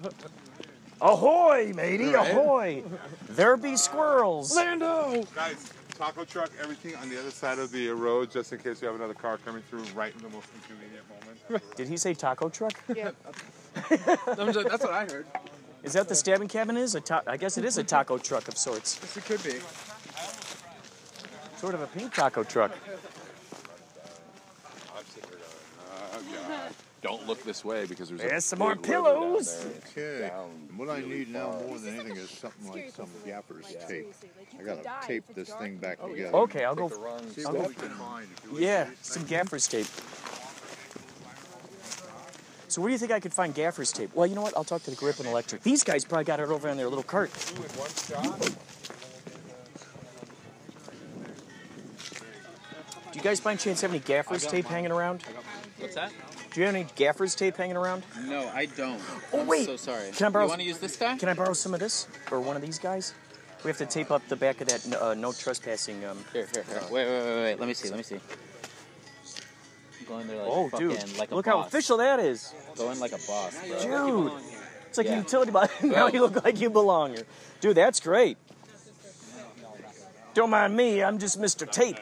Ahoy, 1.01 1.73
matey! 1.75 2.13
Right. 2.13 2.31
Ahoy! 2.31 2.83
There 3.29 3.57
be 3.57 3.75
squirrels. 3.75 4.55
Lando. 4.55 5.23
Guys, 5.35 5.71
taco 5.97 6.23
truck, 6.23 6.49
everything 6.61 6.95
on 6.95 7.09
the 7.09 7.19
other 7.19 7.31
side 7.31 7.59
of 7.59 7.71
the 7.71 7.89
road, 7.89 8.31
just 8.31 8.53
in 8.53 8.59
case 8.59 8.81
you 8.81 8.87
have 8.87 8.95
another 8.95 9.13
car 9.13 9.37
coming 9.45 9.61
through 9.69 9.83
right 9.95 10.13
in 10.15 10.21
the 10.21 10.29
most 10.29 10.47
inconvenient 10.55 11.03
moment. 11.49 11.75
Did 11.75 11.89
he 11.89 11.97
say 11.97 12.13
taco 12.13 12.47
truck? 12.47 12.73
Yeah. 12.95 13.11
Just- 13.89 14.05
that's 14.69 14.83
what 14.83 14.93
I 14.93 15.05
heard. 15.05 15.25
Is 15.83 15.91
that 15.93 16.07
the 16.07 16.15
stabbing 16.15 16.47
cabin 16.47 16.77
is? 16.77 16.95
A 16.95 17.01
ta- 17.01 17.23
I 17.27 17.35
guess 17.35 17.57
it 17.57 17.65
is 17.65 17.77
a 17.77 17.83
taco 17.83 18.17
truck 18.17 18.47
of 18.47 18.57
sorts. 18.57 18.97
Yes, 19.01 19.17
it 19.17 19.25
could 19.25 19.43
be. 19.43 19.59
Sort 21.57 21.73
of 21.73 21.81
a 21.81 21.87
pink 21.87 22.13
taco 22.13 22.43
truck. 22.43 22.71
Oh, 24.95 26.21
God. 26.47 26.73
Don't 27.03 27.27
look 27.27 27.43
this 27.43 27.65
way 27.65 27.85
because 27.85 28.07
there's, 28.07 28.21
There's 28.21 28.45
a 28.45 28.47
some 28.47 28.59
more 28.59 28.75
big 28.75 28.83
down 28.83 29.03
pillows. 29.03 29.65
there. 29.93 30.21
Okay. 30.21 30.31
What 30.77 30.89
I 30.89 31.01
need 31.01 31.29
now 31.29 31.51
more 31.67 31.77
than 31.77 31.95
anything 31.95 32.15
is 32.15 32.29
something 32.29 32.71
like 32.71 32.91
some 32.91 33.09
gaffer's 33.25 33.75
tape. 33.87 34.13
I 34.57 34.63
gotta 34.63 34.89
tape 35.05 35.25
this 35.35 35.49
thing 35.55 35.75
back 35.75 36.01
together. 36.01 36.33
Okay, 36.37 36.63
I'll 36.63 36.75
go. 36.75 36.87
See 37.29 37.43
I'll 37.43 37.51
go. 37.51 37.67
we 37.67 37.73
can 37.73 37.89
find. 37.89 38.27
If 38.45 38.51
you 38.53 38.65
Yeah, 38.65 38.89
some 39.01 39.25
gaffer's 39.25 39.67
tape. 39.67 39.85
So 42.69 42.81
where 42.81 42.87
do 42.87 42.93
you 42.93 42.97
think 42.97 43.11
I 43.11 43.19
could 43.19 43.33
find 43.33 43.53
gaffer's 43.53 43.91
tape? 43.91 44.15
Well, 44.15 44.25
you 44.25 44.33
know 44.33 44.41
what? 44.41 44.55
I'll 44.55 44.63
talk 44.63 44.81
to 44.83 44.89
the 44.89 44.95
Grip 44.95 45.19
and 45.19 45.27
Electric. 45.27 45.61
These 45.61 45.83
guys 45.83 46.05
probably 46.05 46.23
got 46.23 46.39
it 46.39 46.47
over 46.47 46.69
on 46.69 46.77
their 46.77 46.87
little 46.87 47.03
cart. 47.03 47.31
Do 53.11 53.19
you 53.19 53.21
guys 53.21 53.41
by 53.41 53.55
chance 53.57 53.81
have 53.81 53.91
any 53.91 53.99
gaffer's 53.99 54.47
tape 54.47 54.65
hanging 54.65 54.91
around? 54.91 55.21
What's 55.77 55.95
that? 55.95 56.11
Do 56.53 56.59
you 56.59 56.67
have 56.67 56.75
any 56.75 56.85
gaffer's 56.95 57.33
tape 57.35 57.57
hanging 57.57 57.77
around? 57.77 58.03
No, 58.25 58.47
I 58.53 58.67
don't. 58.67 59.01
Oh, 59.33 59.39
I'm 59.41 59.47
wait. 59.47 59.65
so 59.65 59.75
sorry. 59.75 60.11
Can 60.11 60.27
I 60.27 60.29
borrow- 60.29 60.45
You 60.45 60.49
want 60.49 60.61
to 60.61 60.67
use 60.67 60.77
this 60.77 60.95
guy? 60.95 61.17
Can 61.17 61.29
I 61.29 61.33
borrow 61.33 61.53
some 61.53 61.73
of 61.73 61.79
this? 61.79 62.07
Or 62.31 62.39
one 62.39 62.55
of 62.55 62.61
these 62.61 62.77
guys? 62.77 63.13
We 63.63 63.69
have 63.69 63.77
to 63.79 63.85
tape 63.85 64.11
up 64.11 64.27
the 64.27 64.35
back 64.35 64.61
of 64.61 64.67
that 64.67 65.01
uh, 65.01 65.13
no 65.15 65.31
trespassing. 65.31 66.03
Um, 66.05 66.17
Here, 66.33 66.47
here, 66.53 66.63
here. 66.67 66.81
Wait, 66.91 67.07
wait, 67.07 67.25
wait, 67.25 67.43
wait. 67.43 67.59
Let 67.59 67.67
me 67.67 67.73
see. 67.73 67.89
Let 67.89 67.97
me 67.97 68.03
see. 68.03 68.19
Going 70.07 70.27
there 70.27 70.37
like 70.37 70.47
oh, 70.51 70.69
fucking 70.69 70.89
dude. 70.89 71.17
like 71.17 71.31
a 71.31 71.35
Look 71.35 71.45
boss. 71.45 71.53
how 71.53 71.67
official 71.67 71.97
that 71.97 72.19
is. 72.19 72.53
Going 72.75 72.99
like 72.99 73.13
a 73.13 73.19
boss, 73.25 73.57
bro. 73.67 73.79
Dude. 74.29 74.31
It's 74.89 74.97
like 74.97 75.07
a 75.07 75.11
Yeah. 75.11 75.17
utility 75.19 75.51
box. 75.51 75.71
now 75.83 76.07
you 76.07 76.19
look 76.19 76.43
like 76.43 76.59
you 76.59 76.69
belong 76.69 77.13
here. 77.15 77.23
Dude, 77.61 77.77
that's 77.77 77.99
great. 78.01 78.37
Don't 80.33 80.49
mind 80.49 80.75
me, 80.75 81.01
I'm 81.01 81.17
just 81.19 81.39
Mr. 81.39 81.69
Tape. 81.71 81.97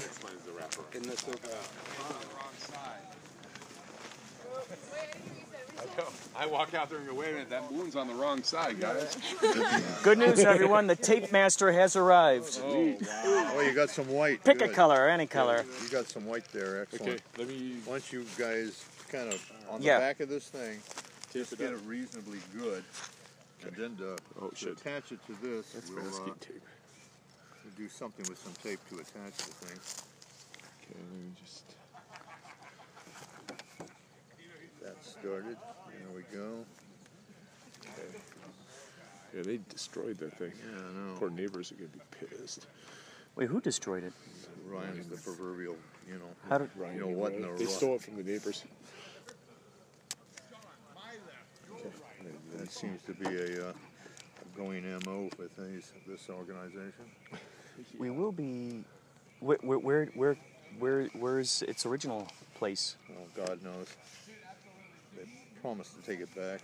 I 6.41 6.48
walk 6.48 6.74
out 6.74 6.89
there 6.89 6.98
and 6.98 7.07
go, 7.07 7.13
wait 7.13 7.29
a 7.29 7.33
minute, 7.33 7.51
that 7.51 7.71
moon's 7.71 7.95
on 7.95 8.07
the 8.07 8.15
wrong 8.15 8.41
side, 8.41 8.79
guys. 8.79 9.15
Good 10.03 10.17
news, 10.17 10.39
everyone. 10.39 10.88
The 10.88 10.95
Tape 10.95 11.31
Master 11.31 11.71
has 11.71 11.95
arrived. 11.95 12.60
Oh, 12.63 12.95
wow. 13.00 13.51
oh 13.53 13.62
you 13.62 13.75
got 13.75 13.91
some 13.91 14.07
white. 14.07 14.43
Pick 14.43 14.60
a 14.63 14.65
Good. 14.65 14.75
color, 14.75 15.07
any 15.07 15.27
color. 15.27 15.63
You 15.83 15.89
got 15.89 16.07
some 16.07 16.25
white 16.25 16.51
there. 16.51 16.81
Excellent. 16.81 17.12
Okay, 17.13 17.21
let 17.38 17.48
me 17.48 17.75
Once 17.86 18.12
you 18.12 18.25
guys 18.39 18.83
kind 19.10 19.31
of 19.31 19.51
on 19.69 19.83
Yeah. 19.83 19.95
the 19.95 20.00
back 20.00 20.19
of 20.19 20.29
this 20.29 20.48
thing, 20.48 20.79
just 21.31 21.55
get 21.60 21.74
it 21.74 21.79
reasonably 21.86 22.39
good, 22.57 22.83
and 23.62 23.75
then 23.75 23.95
to, 23.98 24.17
Oh, 24.41 24.48
to 24.48 24.55
shit. 24.55 24.69
attach 24.69 25.12
it 25.12 25.19
to 25.27 25.33
this, 25.43 25.74
That's 25.74 25.91
we'll, 25.91 26.00
uh, 26.24 26.33
tape. 26.39 26.63
we'll 27.63 27.74
do 27.77 27.88
something 27.88 28.25
with 28.27 28.39
some 28.39 28.53
tape 28.63 28.79
to 28.89 28.95
attach 28.95 29.38
the 29.38 29.53
thing. 29.67 29.79
Okay, 30.81 31.00
let 31.07 31.19
me 31.19 31.31
just. 31.39 31.65
That 34.81 35.05
started. 35.05 35.57
There 36.11 36.23
we 36.31 36.37
go. 36.37 36.65
Yeah, 39.33 39.43
they 39.43 39.59
destroyed 39.69 40.17
that 40.17 40.37
thing. 40.37 40.51
Yeah, 40.59 40.77
I 40.77 40.91
know. 40.91 41.15
Poor 41.17 41.29
neighbors 41.29 41.71
are 41.71 41.75
gonna 41.75 41.87
be 41.89 41.99
pissed. 42.27 42.67
Wait, 43.35 43.47
who 43.47 43.61
destroyed 43.61 44.03
it? 44.03 44.13
Ryan's 44.67 45.07
the 45.07 45.15
proverbial, 45.15 45.77
you 46.07 46.15
know. 46.15 46.29
How 46.49 46.57
did? 46.57 46.69
Ryan, 46.75 46.95
You 46.95 47.01
know 47.01 47.07
what 47.07 47.33
in 47.33 47.43
the 47.43 47.47
They 47.53 47.63
rough. 47.63 47.73
stole 47.73 47.95
it 47.95 48.01
from 48.01 48.17
the 48.17 48.23
neighbors. 48.23 48.63
That 52.57 52.71
seems 52.71 53.01
to 53.03 53.13
be 53.13 53.27
a, 53.27 53.69
uh, 53.69 53.73
going 54.57 54.83
MO 55.05 55.29
with 55.39 55.55
these, 55.55 55.93
this 56.05 56.29
organization. 56.29 57.05
We 57.97 58.09
will 58.09 58.33
be. 58.33 58.83
Where, 59.39 59.57
where, 59.61 59.79
where, 59.79 60.05
where, 60.13 60.37
where 60.77 61.05
where's 61.17 61.61
its 61.63 61.85
original 61.85 62.27
place? 62.55 62.97
Well, 63.09 63.47
God 63.47 63.63
knows. 63.63 63.87
They 65.61 65.67
promised 65.67 65.95
to 65.95 66.09
take 66.09 66.19
it 66.21 66.33
back. 66.35 66.59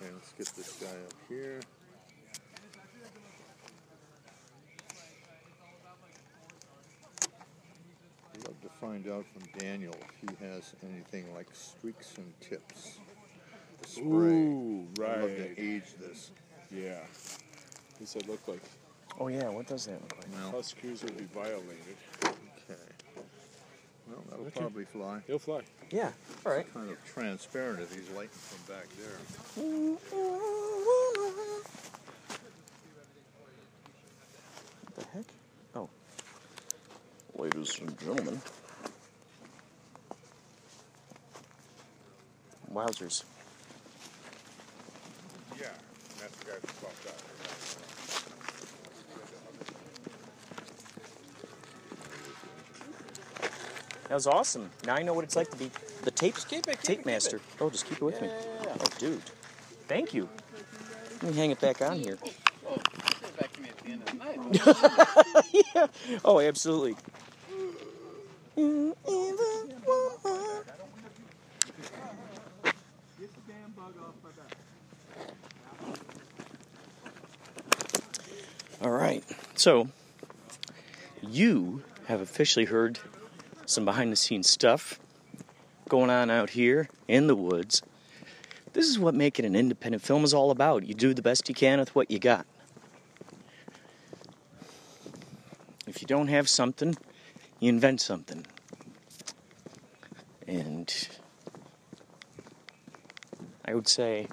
Okay, 0.00 0.12
let's 0.12 0.32
get 0.32 0.48
this 0.54 0.72
guy 0.80 0.86
up 0.86 1.14
here. 1.28 1.60
I'd 8.34 8.44
love 8.44 8.60
to 8.62 8.68
find 8.80 9.08
out 9.08 9.24
from 9.32 9.42
Daniel 9.58 9.94
if 9.94 10.28
he 10.28 10.44
has 10.44 10.74
anything 10.82 11.32
like 11.34 11.46
Streaks 11.54 12.14
'N 12.18 12.34
Tips. 12.40 12.98
to 13.82 13.88
Spray. 13.88 14.04
Ooh, 14.04 14.86
I'd 15.00 15.20
love 15.20 15.36
to 15.36 15.60
age 15.60 15.94
this. 15.98 16.30
Yeah. 16.70 17.00
Does 17.98 18.12
that 18.12 18.28
look 18.28 18.46
like 18.46 18.62
Oh 19.18 19.28
yeah, 19.28 19.48
what 19.48 19.66
does 19.66 19.86
that 19.86 20.00
look 20.02 20.16
like? 20.18 20.26
Well, 20.32 20.50
huskers 20.52 21.02
will 21.02 21.12
be 21.12 21.24
violated? 21.24 21.96
Okay. 24.38 24.44
Well, 24.44 24.44
that'll 24.44 24.46
Okay. 24.46 24.60
probably 24.60 24.84
fly. 24.84 25.20
He'll 25.26 25.38
fly. 25.38 25.62
Yeah. 25.90 26.10
All 26.46 26.52
right. 26.52 26.72
Kind 26.74 26.90
of 26.90 26.96
transparent 27.12 27.80
if 27.80 27.94
he's 27.94 28.08
lighting 28.10 28.30
from 28.30 28.74
back 28.74 28.86
there. 28.98 29.18
What 34.84 34.96
the 34.96 35.04
heck? 35.14 35.24
Oh. 35.74 35.88
Ladies 37.36 37.78
and 37.80 37.98
gentlemen. 38.00 38.40
Wowzers. 42.72 43.24
Yeah, 45.58 45.68
that's 46.20 46.36
the 46.38 46.44
guy 46.44 46.52
that 46.60 46.70
swapped 46.78 47.06
out. 47.06 47.57
That 54.08 54.14
was 54.14 54.26
awesome. 54.26 54.70
Now 54.86 54.94
I 54.94 55.02
know 55.02 55.12
what 55.12 55.24
it's 55.24 55.36
like 55.36 55.50
to 55.50 55.56
be 55.56 55.70
the 56.02 56.10
tape 56.10 56.36
it, 56.50 56.64
tape 56.82 57.00
it, 57.00 57.06
master. 57.06 57.40
Oh, 57.60 57.68
just 57.68 57.86
keep 57.86 57.98
it 57.98 58.04
with 58.04 58.20
me. 58.22 58.28
Yeah. 58.28 58.74
Oh, 58.80 58.84
dude. 58.98 59.22
Thank 59.86 60.14
you. 60.14 60.28
Let 61.22 61.32
me 61.32 61.38
hang 61.38 61.50
it 61.50 61.60
back 61.60 61.82
on 61.82 61.98
here. 61.98 62.16
Oh, 62.66 62.76
give 62.76 63.36
back 63.38 63.60
me 63.60 63.68
at 63.68 63.78
the 63.78 63.90
end 63.90 64.02
of 64.02 64.08
the 64.08 64.14
night. 64.14 65.50
yeah. 65.74 65.86
Oh, 66.24 66.40
absolutely. 66.40 66.96
All 78.80 78.90
right. 78.90 79.24
So, 79.54 79.88
you 81.20 81.82
have 82.06 82.20
officially 82.20 82.64
heard 82.64 82.98
some 83.68 83.84
behind 83.84 84.10
the 84.10 84.16
scenes 84.16 84.48
stuff 84.48 84.98
going 85.90 86.08
on 86.08 86.30
out 86.30 86.50
here 86.50 86.88
in 87.06 87.26
the 87.26 87.36
woods. 87.36 87.82
This 88.72 88.86
is 88.86 88.98
what 88.98 89.14
making 89.14 89.44
an 89.44 89.54
independent 89.54 90.02
film 90.02 90.24
is 90.24 90.32
all 90.32 90.50
about. 90.50 90.86
You 90.86 90.94
do 90.94 91.12
the 91.12 91.20
best 91.20 91.48
you 91.50 91.54
can 91.54 91.78
with 91.78 91.94
what 91.94 92.10
you 92.10 92.18
got. 92.18 92.46
If 95.86 96.00
you 96.00 96.08
don't 96.08 96.28
have 96.28 96.48
something, 96.48 96.96
you 97.60 97.68
invent 97.68 98.00
something. 98.00 98.46
And 100.46 101.08
I 103.66 103.74
would 103.74 103.88
say 103.88 104.28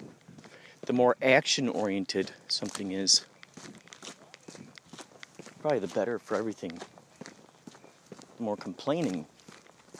the 0.86 0.94
more 0.94 1.18
action 1.22 1.68
oriented 1.68 2.32
something 2.48 2.94
is, 2.94 3.26
probably 5.60 5.80
the 5.80 5.88
better 5.88 6.20
for 6.20 6.38
everything. 6.38 6.80
More 8.46 8.56
complaining 8.56 9.26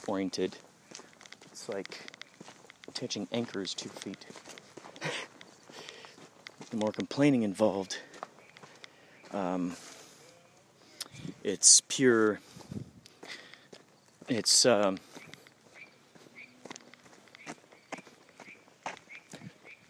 oriented, 0.06 0.56
it's 1.50 1.68
like 1.68 2.12
attaching 2.86 3.26
anchors 3.32 3.74
to 3.74 3.88
feet. 3.88 4.24
the 6.70 6.76
more 6.76 6.92
complaining 6.92 7.42
involved, 7.42 7.98
um, 9.32 9.74
It's 11.42 11.80
pure. 11.88 12.38
It's 14.28 14.64
um, 14.64 14.98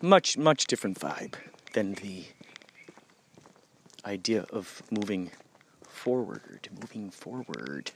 much 0.00 0.38
much 0.38 0.66
different 0.66 0.98
vibe 0.98 1.34
than 1.75 1.92
the 1.94 2.25
idea 4.04 4.46
of 4.50 4.82
moving 4.90 5.30
forward, 5.86 6.68
moving 6.80 7.10
forward. 7.10 7.90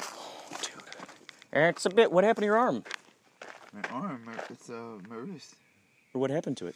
Oh, 0.00 0.44
dude. 0.62 0.70
It's 1.64 1.86
a 1.86 1.90
bit. 1.90 2.12
What 2.12 2.24
happened 2.24 2.42
to 2.42 2.46
your 2.46 2.58
arm? 2.58 2.84
My 3.72 3.82
arm, 3.90 4.28
it's 4.50 4.70
uh, 4.70 4.98
my 5.08 5.16
wrist. 5.16 5.54
Or 6.14 6.20
what 6.20 6.30
happened 6.30 6.56
to 6.58 6.66
it? 6.66 6.74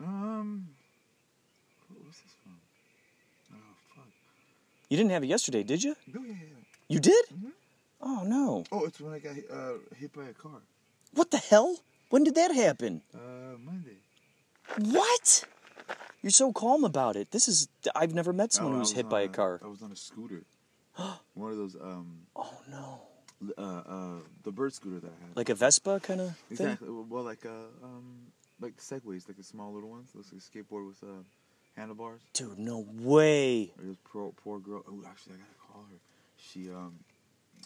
Um, 0.00 0.68
what 1.88 2.04
was 2.06 2.16
this 2.16 2.32
from? 2.42 2.54
Oh 3.54 3.56
fuck. 3.96 4.06
You 4.88 4.96
didn't 4.96 5.10
have 5.10 5.22
it 5.24 5.28
yesterday, 5.28 5.62
did 5.62 5.82
you? 5.82 5.94
Oh 6.16 6.22
yeah, 6.24 6.32
yeah. 6.32 6.62
You 6.88 7.00
did? 7.00 7.24
Mhm. 7.32 7.50
Oh 8.00 8.22
no. 8.24 8.64
Oh, 8.70 8.84
it's 8.84 9.00
when 9.00 9.12
I 9.12 9.18
got 9.18 9.32
uh, 9.50 9.72
hit 9.96 10.12
by 10.12 10.24
a 10.24 10.32
car. 10.32 10.60
What 11.14 11.30
the 11.30 11.38
hell? 11.38 11.76
When 12.10 12.24
did 12.24 12.34
that 12.36 12.54
happen? 12.54 13.02
Uh, 13.14 13.56
Monday. 13.64 13.96
What? 14.94 15.44
You're 16.22 16.30
so 16.30 16.52
calm 16.52 16.84
about 16.84 17.16
it. 17.16 17.30
This 17.30 17.48
is. 17.48 17.68
I've 17.94 18.14
never 18.14 18.32
met 18.32 18.52
someone 18.52 18.72
Oh, 18.72 18.76
who 18.76 18.80
I 18.80 18.86
was 18.86 18.92
hit 18.92 19.08
by 19.08 19.22
a 19.22 19.28
car. 19.28 19.60
I 19.64 19.68
was 19.68 19.82
on 19.82 19.92
a 19.92 19.96
scooter. 19.96 20.42
One 21.34 21.52
of 21.52 21.56
those 21.58 21.76
um, 21.76 22.18
Oh 22.36 22.54
no. 22.70 22.97
Uh, 23.56 23.82
uh, 23.86 24.08
the 24.42 24.52
bird 24.52 24.72
scooter 24.72 25.00
that 25.00 25.08
I 25.10 25.26
had. 25.26 25.36
Like 25.36 25.48
a 25.48 25.54
Vespa 25.54 26.00
kind 26.00 26.20
of 26.20 26.36
thing? 26.36 26.66
exactly. 26.66 26.88
Well, 26.90 27.24
like 27.24 27.46
uh, 27.46 27.84
um, 27.84 28.18
like 28.60 28.76
segways, 28.78 29.28
like 29.28 29.36
the 29.36 29.44
small 29.44 29.72
little 29.72 29.90
ones. 29.90 30.10
Looks 30.14 30.32
like 30.32 30.42
a 30.42 30.44
skateboard 30.44 30.86
with 30.88 31.02
uh, 31.02 31.22
handlebars. 31.76 32.20
Dude, 32.32 32.58
no 32.58 32.86
way. 32.94 33.72
Was 33.84 33.96
poor, 34.04 34.32
poor 34.42 34.58
girl. 34.58 34.82
Oh, 34.88 35.02
actually, 35.08 35.34
I 35.34 35.38
gotta 35.38 35.72
call 35.72 35.82
her. 35.90 35.96
She 36.36 36.70
um, 36.70 36.94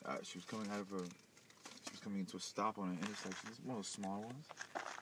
uh, 0.07 0.17
she 0.23 0.39
was 0.39 0.45
coming 0.45 0.69
out 0.73 0.81
of 0.81 0.93
a, 0.93 1.05
she 1.05 1.91
was 1.93 2.01
coming 2.03 2.21
into 2.21 2.37
a 2.37 2.41
stop 2.41 2.79
on 2.79 2.89
an 2.91 2.99
intersection. 3.01 3.49
It's 3.51 3.61
one 3.65 3.77
of 3.77 3.83
those 3.83 3.89
small 3.89 4.21
ones. 4.23 4.47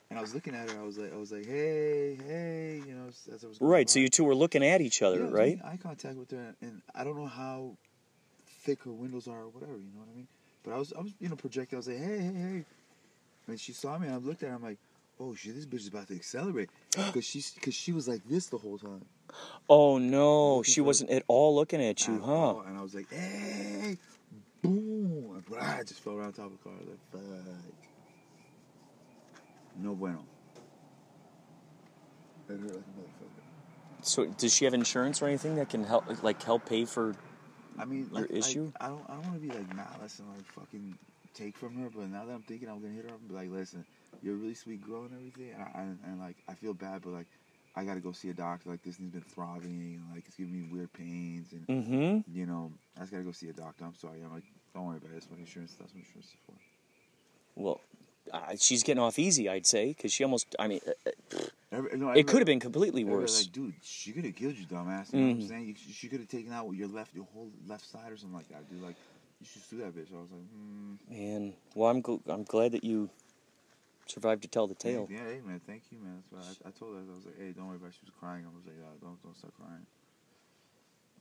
And 0.09 0.19
I 0.19 0.21
was 0.21 0.33
looking 0.35 0.53
at 0.55 0.69
her. 0.69 0.77
I 0.77 0.83
was 0.83 0.97
like, 0.97 1.13
I 1.13 1.15
was 1.15 1.31
like, 1.31 1.45
hey, 1.45 2.17
hey, 2.27 2.81
you 2.85 2.93
know, 2.93 3.07
as 3.07 3.45
I 3.45 3.47
was 3.47 3.57
going 3.57 3.71
Right, 3.71 3.89
so 3.89 3.99
you 3.99 4.09
two 4.09 4.25
were 4.25 4.35
looking 4.35 4.61
at 4.61 4.81
each 4.81 5.01
other, 5.01 5.19
Yeah, 5.23 5.29
right? 5.31 5.59
eye 5.63 5.77
contact 5.81 6.17
with 6.17 6.31
her, 6.31 6.53
and 6.61 6.81
I 6.93 7.05
don't 7.05 7.15
know 7.17 7.27
how 7.27 7.77
thick 8.63 8.83
her 8.83 8.91
windows 8.91 9.27
are 9.29 9.43
or 9.43 9.47
whatever. 9.49 9.77
You 9.77 9.87
know 9.93 10.01
what 10.01 10.09
I 10.11 10.15
mean? 10.17 10.27
But 10.63 10.73
I 10.73 10.77
was, 10.77 10.93
I 10.93 11.01
was, 11.01 11.13
you 11.19 11.29
know, 11.29 11.35
projecting. 11.35 11.77
I 11.77 11.79
was 11.79 11.87
like, 11.87 11.97
hey, 11.97 12.17
hey, 12.19 12.33
hey. 12.33 12.65
And 13.47 13.59
she 13.59 13.73
saw 13.73 13.97
me, 13.97 14.07
and 14.07 14.15
I 14.15 14.19
looked 14.19 14.43
at 14.43 14.49
her. 14.49 14.55
I'm 14.55 14.63
like, 14.63 14.77
oh 15.19 15.33
shit, 15.35 15.55
this 15.55 15.65
bitch 15.65 15.79
is 15.79 15.87
about 15.87 16.07
to 16.07 16.15
accelerate, 16.15 16.69
because 16.95 17.25
she, 17.25 17.43
because 17.55 17.73
she 17.73 17.91
was 17.91 18.07
like 18.07 18.21
this 18.27 18.47
the 18.47 18.57
whole 18.57 18.77
time. 18.77 19.05
Oh 19.69 19.97
no, 19.97 20.61
she 20.63 20.81
wasn't 20.81 21.09
at 21.09 21.23
all 21.27 21.55
looking 21.55 21.81
at 21.81 22.07
you, 22.07 22.19
huh? 22.19 22.31
oh, 22.31 22.63
And 22.67 22.77
I 22.77 22.81
was 22.81 22.93
like, 22.93 23.11
hey, 23.11 23.97
boom! 24.61 25.43
And 25.47 25.59
I 25.59 25.83
just 25.83 26.01
fell 26.01 26.13
around 26.13 26.27
on 26.27 26.33
top 26.33 26.45
of 26.47 26.51
the 26.51 26.57
car. 26.57 26.73
I 26.73 26.79
was 26.79 26.89
like, 26.89 27.11
fuck. 27.11 27.73
No 29.79 29.95
bueno. 29.95 30.23
It 32.49 32.59
hurt 32.59 32.61
like 32.61 32.69
a 32.69 32.75
motherfucker. 32.75 33.41
So 34.01 34.25
does 34.25 34.53
she 34.53 34.65
have 34.65 34.73
insurance 34.73 35.21
or 35.21 35.27
anything 35.27 35.55
that 35.55 35.69
can 35.69 35.83
help 35.83 36.23
like 36.23 36.41
help 36.43 36.65
pay 36.65 36.85
for 36.85 37.15
I 37.81 37.85
mean, 37.85 38.09
Your 38.15 38.25
issue? 38.27 38.71
I, 38.79 38.85
I 38.85 38.89
don't, 38.89 39.03
I 39.09 39.13
don't 39.15 39.23
want 39.25 39.41
to 39.41 39.47
be 39.47 39.53
like 39.53 39.75
malice 39.75 40.19
and 40.19 40.29
like 40.29 40.45
fucking 40.45 40.97
take 41.33 41.57
from 41.57 41.75
her. 41.81 41.89
But 41.89 42.09
now 42.09 42.25
that 42.25 42.33
I'm 42.33 42.43
thinking 42.43 42.69
I'm 42.69 42.81
gonna 42.81 42.93
hit 42.93 43.05
her 43.05 43.11
up 43.11 43.19
and 43.19 43.29
be 43.29 43.35
like, 43.35 43.49
listen, 43.49 43.85
you're 44.21 44.35
a 44.35 44.37
really 44.37 44.53
sweet 44.53 44.81
girl 44.81 45.03
and 45.03 45.13
everything, 45.13 45.53
and, 45.53 45.63
I, 45.63 45.81
and, 45.81 45.99
and 46.05 46.19
like 46.19 46.37
I 46.47 46.53
feel 46.53 46.73
bad, 46.73 47.01
but 47.01 47.11
like 47.11 47.27
I 47.75 47.83
gotta 47.85 47.99
go 48.01 48.11
see 48.11 48.29
a 48.29 48.33
doctor. 48.33 48.69
Like 48.69 48.83
this 48.83 48.97
thing's 48.97 49.11
been 49.11 49.21
throbbing, 49.21 49.99
and 49.99 50.13
like 50.13 50.25
it's 50.27 50.35
giving 50.35 50.53
me 50.53 50.61
weird 50.71 50.93
pains, 50.93 51.53
and 51.53 51.65
Mm-hmm. 51.67 52.31
you 52.37 52.45
know 52.45 52.71
I 52.97 53.01
just 53.01 53.11
gotta 53.11 53.23
go 53.23 53.31
see 53.31 53.49
a 53.49 53.53
doctor. 53.53 53.85
I'm 53.85 53.95
sorry. 53.95 54.19
I'm 54.23 54.33
like, 54.33 54.43
don't 54.75 54.85
worry 54.85 54.97
about 54.97 55.11
it. 55.11 55.17
It's 55.17 55.29
my 55.31 55.37
insurance. 55.37 55.75
That's 55.79 55.93
what 55.93 56.03
insurance 56.03 56.27
is 56.27 56.35
for. 56.45 56.53
Well, 57.55 57.81
uh, 58.31 58.55
she's 58.59 58.83
getting 58.83 59.01
off 59.01 59.17
easy, 59.19 59.49
I'd 59.49 59.65
say, 59.65 59.87
because 59.89 60.13
she 60.13 60.23
almost. 60.23 60.55
I 60.59 60.67
mean, 60.67 60.81
uh, 60.87 61.37
Every, 61.73 61.97
no, 61.97 62.09
it 62.11 62.27
could 62.27 62.39
have 62.39 62.45
been 62.45 62.59
completely 62.59 63.03
worse. 63.05 63.39
Like, 63.39 63.51
dude, 63.53 63.73
she 63.81 64.11
could 64.11 64.25
have 64.25 64.35
killed 64.35 64.57
you, 64.57 64.65
dumbass. 64.65 65.13
You 65.13 65.19
know 65.19 65.27
what. 65.27 65.31
I'm 65.35 65.47
saying? 65.47 65.67
You, 65.67 65.75
she 65.93 66.09
could 66.09 66.19
have 66.19 66.27
taken 66.27 66.51
out 66.51 66.69
your 66.71 66.89
left, 66.89 67.15
your 67.15 67.25
whole 67.33 67.49
left 67.65 67.89
side 67.89 68.11
or 68.11 68.17
something 68.17 68.35
like 68.37 68.49
that, 68.49 68.69
dude. 68.69 68.81
Like, 68.83 68.95
you 69.39 69.47
should 69.51 69.63
sue 69.63 69.77
that 69.77 69.95
bitch. 69.95 70.13
I 70.13 70.19
was 70.19 70.29
like, 70.31 70.41
hmm. 70.51 70.93
Man, 71.09 71.53
well, 71.73 71.89
I'm 71.89 72.03
gl- 72.03 72.21
I'm 72.27 72.43
glad 72.43 72.73
that 72.73 72.83
you 72.83 73.09
survived 74.05 74.41
to 74.41 74.49
tell 74.49 74.67
the 74.67 74.75
tale. 74.75 75.07
Yeah, 75.09 75.19
hey 75.19 75.39
man, 75.45 75.61
thank 75.65 75.83
you, 75.91 75.99
man. 75.99 76.21
That's 76.31 76.59
why 76.61 76.65
I, 76.65 76.69
I 76.69 76.71
told 76.71 76.95
her 76.95 77.01
I 77.09 77.15
was 77.15 77.25
like, 77.25 77.37
hey, 77.39 77.51
don't 77.53 77.67
worry 77.67 77.77
about. 77.77 77.89
it. 77.89 77.93
She 77.93 78.05
was 78.05 78.13
crying. 78.19 78.43
I 78.45 78.53
was 78.53 78.65
like, 78.65 78.75
yeah, 78.77 78.85
don't 79.01 79.21
don't 79.23 79.37
start 79.37 79.53
crying. 79.55 79.85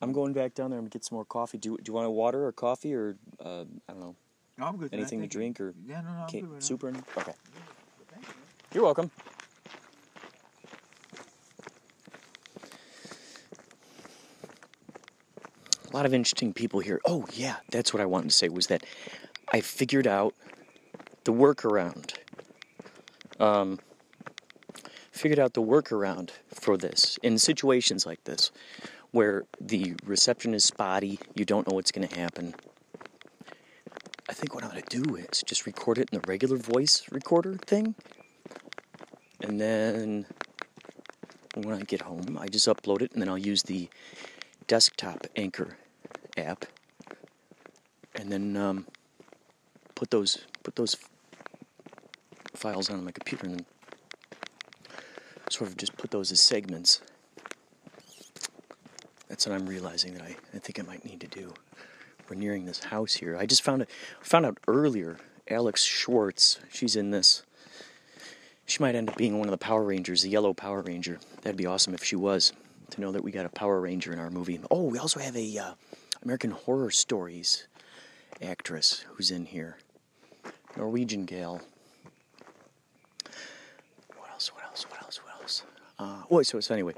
I'm 0.03 0.13
going 0.13 0.33
back 0.33 0.55
down 0.55 0.71
there 0.71 0.79
and 0.81 0.91
get 0.91 1.05
some 1.05 1.17
more 1.17 1.25
coffee. 1.25 1.59
Do 1.59 1.77
do 1.77 1.91
you 1.91 1.95
want 1.95 2.07
a 2.07 2.11
water 2.11 2.45
or 2.47 2.53
coffee 2.53 2.95
or 2.95 3.17
uh, 3.39 3.61
I 3.89 3.93
don't 3.93 4.01
know 4.01 4.17
No, 4.59 4.67
I'm 4.67 4.77
good. 4.79 4.93
anything 4.93 5.21
to 5.21 5.23
Thank 5.25 5.35
you. 5.35 5.39
drink 5.39 5.61
or 5.61 5.75
Yeah, 5.87 6.01
no, 6.01 6.09
no, 6.13 6.19
I'm 6.23 6.27
good 6.33 6.43
right 6.45 6.51
now. 6.55 6.61
soup 6.61 6.83
or 6.83 6.89
anything? 6.89 7.05
Okay, 7.19 7.33
Thank 8.13 8.27
you. 8.27 8.35
you're 8.75 8.83
welcome. 8.85 9.11
A 15.91 15.97
lot 15.97 16.07
of 16.07 16.15
interesting 16.15 16.53
people 16.53 16.81
here. 16.81 17.01
Oh 17.05 17.27
yeah, 17.33 17.57
that's 17.71 17.93
what 17.93 18.01
I 18.01 18.07
wanted 18.07 18.31
to 18.31 18.37
say 18.37 18.49
was 18.49 18.69
that 18.69 18.85
I 19.53 19.61
figured 19.61 20.07
out 20.07 20.35
the 21.25 21.33
workaround. 21.33 22.15
Um, 23.41 23.81
figured 25.11 25.41
out 25.41 25.55
the 25.55 25.63
workaround 25.63 26.31
for 26.49 26.77
this 26.77 27.19
in 27.23 27.39
situations 27.39 28.07
like 28.07 28.23
this, 28.25 28.53
where 29.11 29.45
the 29.61 29.95
reception 30.05 30.55
is 30.55 30.65
spotty, 30.65 31.19
you 31.35 31.45
don't 31.45 31.69
know 31.69 31.75
what's 31.75 31.91
going 31.91 32.07
to 32.07 32.21
happen. 32.21 32.55
I 34.29 34.33
think 34.33 34.55
what 34.55 34.63
I'm 34.63 34.71
going 34.71 34.83
to 34.83 35.03
do 35.03 35.17
is 35.17 35.43
just 35.45 35.67
record 35.67 35.99
it 35.99 36.09
in 36.13 36.21
the 36.21 36.29
regular 36.29 36.57
voice 36.57 37.05
recorder 37.11 37.55
thing, 37.55 37.97
and 39.43 39.61
then 39.61 40.27
when 41.55 41.75
I 41.75 41.83
get 41.83 42.03
home, 42.03 42.39
I 42.41 42.47
just 42.47 42.69
upload 42.69 43.03
it, 43.03 43.13
and 43.13 43.21
then 43.21 43.29
I'll 43.29 43.37
use 43.37 43.65
the 43.65 43.89
desktop 44.71 45.27
Anchor 45.35 45.77
app, 46.39 46.65
and 48.15 48.31
then 48.31 48.57
um, 48.57 48.87
put 49.97 50.13
those 50.13 50.45
put 50.63 50.77
those 50.77 50.95
files 52.55 52.89
on 52.89 53.05
my 53.05 53.11
computer, 53.11 53.47
and 53.47 53.65
sort 55.51 55.69
of 55.69 55.77
just 55.77 55.97
put 55.97 56.13
those 56.13 56.31
as 56.31 56.39
segments. 56.39 57.01
That's 59.29 59.45
what 59.45 59.57
I'm 59.57 59.67
realizing 59.67 60.15
that 60.15 60.23
I, 60.23 60.37
I 60.55 60.61
think 60.61 60.79
I 60.79 60.83
might 60.83 61.05
need 61.05 61.21
to 61.23 61.27
do. 61.27 61.53
We're 62.29 62.37
nearing 62.37 62.65
this 62.65 62.85
house 62.85 63.15
here. 63.15 63.37
I 63.37 63.47
just 63.47 63.63
found 63.63 63.83
it 63.83 63.91
found 64.21 64.47
out 64.47 64.59
earlier. 64.69 65.17
Alex 65.49 65.83
Schwartz, 65.83 66.61
she's 66.71 66.95
in 66.95 67.11
this. 67.11 67.43
She 68.67 68.81
might 68.81 68.95
end 68.95 69.09
up 69.11 69.17
being 69.17 69.37
one 69.37 69.49
of 69.49 69.51
the 69.51 69.59
Power 69.59 69.83
Rangers, 69.83 70.23
the 70.23 70.31
yellow 70.31 70.55
Power 70.55 70.81
Ranger. 70.81 71.19
That'd 71.43 71.57
be 71.57 71.67
awesome 71.67 71.93
if 71.93 72.05
she 72.05 72.15
was. 72.15 72.53
To 72.91 73.01
know 73.01 73.13
that 73.13 73.23
we 73.23 73.31
got 73.31 73.47
a 73.47 73.51
Power 73.51 73.81
Ranger 73.81 74.13
in 74.13 74.19
our 74.19 74.31
movie. 74.31 74.59
Oh, 74.71 74.85
we 74.85 74.99
also 74.99 75.21
have 75.21 75.37
a 75.37 75.59
uh, 75.59 75.75
American 76.25 76.51
Horror 76.51 76.91
Stories 76.91 77.69
actress 78.43 79.05
who's 79.09 79.31
in 79.31 79.47
here. 79.47 79.77
Norwegian 80.77 81.25
gal. 81.25 81.61
What 84.17 84.31
else? 84.33 84.53
What 84.53 84.65
else? 84.65 84.87
What 84.91 85.03
else? 85.03 85.21
What 85.23 85.41
else? 85.41 85.63
Uh, 85.99 86.23
oh, 86.31 86.43
so, 86.43 86.59
so 86.59 86.75
anyway, 86.75 86.95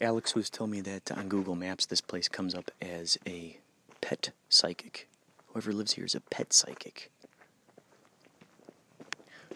Alex 0.00 0.34
was 0.34 0.50
telling 0.50 0.72
me 0.72 0.80
that 0.80 1.12
on 1.12 1.28
Google 1.28 1.54
Maps 1.54 1.86
this 1.86 2.00
place 2.00 2.26
comes 2.28 2.54
up 2.54 2.70
as 2.82 3.16
a 3.26 3.58
pet 4.00 4.30
psychic. 4.48 5.08
Whoever 5.48 5.72
lives 5.72 5.92
here 5.92 6.04
is 6.04 6.14
a 6.14 6.20
pet 6.20 6.52
psychic. 6.52 7.10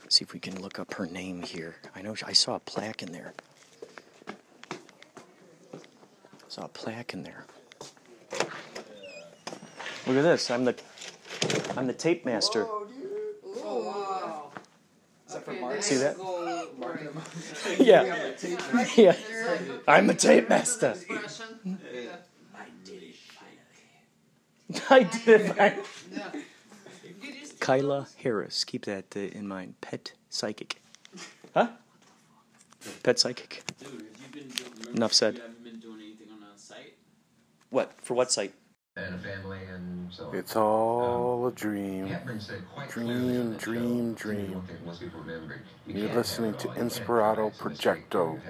see 0.09 0.25
if 0.25 0.33
we 0.33 0.41
can 0.41 0.61
look 0.61 0.79
up 0.79 0.95
her 0.95 1.07
name 1.07 1.43
here. 1.43 1.77
I 1.95 2.03
know 2.03 2.15
I 2.27 2.35
saw 2.35 2.57
a 2.57 2.61
plaque 2.61 3.03
in 3.03 3.13
there. 3.13 3.33
Saw 6.53 6.67
a 6.67 6.69
plaque 6.69 7.15
in 7.15 7.23
there. 7.23 7.47
Look 10.07 10.17
at 10.19 10.23
this. 10.23 10.51
I'm 10.51 10.67
the 10.67 10.75
I'm 11.79 11.87
the 11.87 11.95
tape 11.95 12.27
master. 12.27 12.67
See 15.81 15.97
that? 15.97 16.17
yeah. 17.79 18.35
yeah. 18.97 19.17
I'm 19.89 20.07
the 20.07 20.15
tape 20.15 20.51
master. 20.51 20.95
I 24.91 25.03
did 25.05 25.41
it. 25.41 25.57
finally. 25.57 25.83
Kyla 27.61 28.09
Harris. 28.23 28.65
Keep 28.65 28.85
that 28.85 29.07
uh, 29.17 29.21
in 29.21 29.49
mind. 29.49 29.81
Pet 29.81 30.13
psychic. 30.29 30.83
Huh? 31.55 31.69
Pet 33.03 33.19
psychic. 33.19 33.63
Dude, 33.79 33.91
have 33.91 34.37
you 34.37 34.43
been 34.43 34.49
doing, 34.49 34.97
Enough 34.97 35.13
said. 35.15 35.37
You 35.37 35.41
haven't 35.41 35.65
been 35.65 35.81
doing 35.81 36.01
anything 36.01 36.29
on 36.33 36.41
that 36.41 36.59
site? 36.59 36.95
What? 37.73 37.91
For 38.03 38.13
what 38.13 38.31
site? 38.31 38.55
and 38.95 39.15
a 39.15 39.19
family 39.19 39.61
and 39.73 40.13
so 40.13 40.27
on. 40.27 40.37
It's 40.37 40.55
um, 40.55 40.63
all 40.63 41.47
a 41.47 41.53
dream. 41.53 42.09
Hepburn 42.09 42.39
Dream, 42.39 43.07
clearly 43.07 43.37
in 43.37 43.53
the 43.55 43.59
show, 43.59 43.65
dream, 43.65 44.15
dream. 44.15 44.53
don't 44.53 44.67
think 44.67 44.85
most 44.85 45.01
people 45.01 45.21
remember, 45.21 45.63
you 45.87 45.95
You're 45.95 46.15
listening 46.15 46.55
to 46.57 46.69
all. 46.69 46.75
Inspirato 46.75 47.37
relax 47.39 47.59
in. 47.61 47.71
Projecto. 47.73 48.41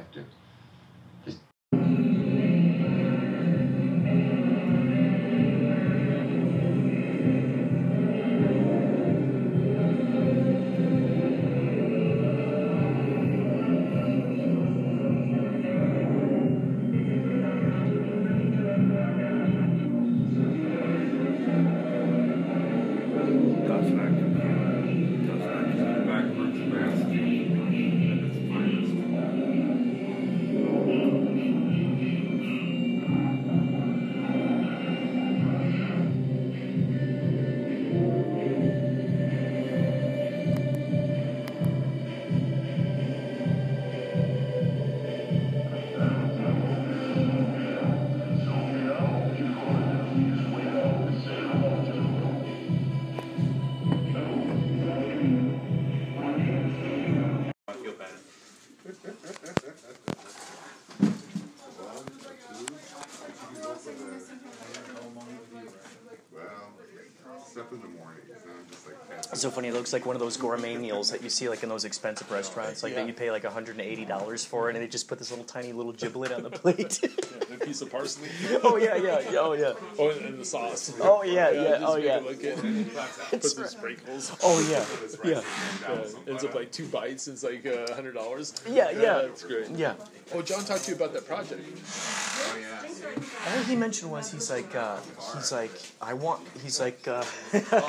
So 69.43 69.51
funny. 69.51 69.69
It 69.69 69.75
looks 69.75 69.93
like 69.93 70.07
one 70.07 70.17
of 70.17 70.21
those 70.21 70.37
gourmet 70.37 70.77
meals 70.77 71.11
that 71.11 71.23
you 71.23 71.29
see 71.29 71.49
like 71.49 71.63
in 71.63 71.69
those 71.69 71.85
expensive 71.85 72.31
restaurants, 72.31 72.83
like 72.83 72.93
Yeah. 72.93 73.01
that 73.01 73.07
you 73.09 73.13
pay 73.13 73.31
like 73.31 73.45
180 73.45 74.05
dollars 74.05 74.45
for, 74.45 74.69
and 74.69 74.79
they 74.79 74.87
just 74.89 75.09
put 75.09 75.19
this 75.19 75.31
little 75.31 75.45
tiny 75.45 75.73
little 75.73 75.93
giblet 75.93 76.33
on 76.33 76.43
the 76.43 76.51
plate. 76.63 77.03
a 77.03 77.57
piece 77.65 77.83
of 77.83 77.91
parsley. 77.91 78.29
oh 78.63 78.77
yeah, 78.77 78.97
yeah, 78.97 79.21
yeah, 79.31 79.39
oh 79.41 79.53
yeah. 79.53 79.73
Oh, 79.99 80.11
and, 80.11 80.25
and 80.27 80.39
the 80.39 80.45
sauce. 80.45 80.93
Oh, 81.01 81.23
yeah, 81.23 81.51
yeah, 81.51 81.63
just 81.79 81.83
oh, 81.85 81.97
make 81.97 82.05
yeah. 82.05 82.17
It 82.19 82.25
look 82.25 82.41
good. 82.41 82.91
Put 83.31 83.45
some 83.45 83.67
sprinkles. 83.67 84.37
Oh 84.43 84.61
yeah, 84.71 84.85
yeah, 85.25 85.43
Yeah, 85.89 86.05
ends 86.31 86.45
up 86.45 86.55
like 86.55 86.71
two 86.73 86.87
bites. 86.87 87.29
It's 87.29 87.43
like 87.43 87.67
uh, 87.67 87.93
hundred 87.95 88.15
dollars. 88.15 88.55
Yeah, 88.69 88.91
yeah. 88.91 89.23
That's 89.23 89.43
great. 89.43 89.69
yeah. 89.71 89.95
Oh, 90.35 90.41
John 90.43 90.65
talked 90.65 90.85
to 90.85 90.91
you 90.93 90.97
about 90.97 91.13
that 91.13 91.27
project. 91.27 91.61
Oh 91.67 92.59
yeah. 92.59 93.57
All 93.57 93.63
he 93.65 93.77
mentioned 93.77 94.11
was 94.11 94.31
he's 94.33 94.51
like, 94.51 94.75
uh, 94.75 94.97
he's 95.35 95.53
like, 95.53 95.71
I 96.01 96.15
want, 96.15 96.41
he's 96.63 96.81
like, 96.81 97.07
uh, 97.07 97.25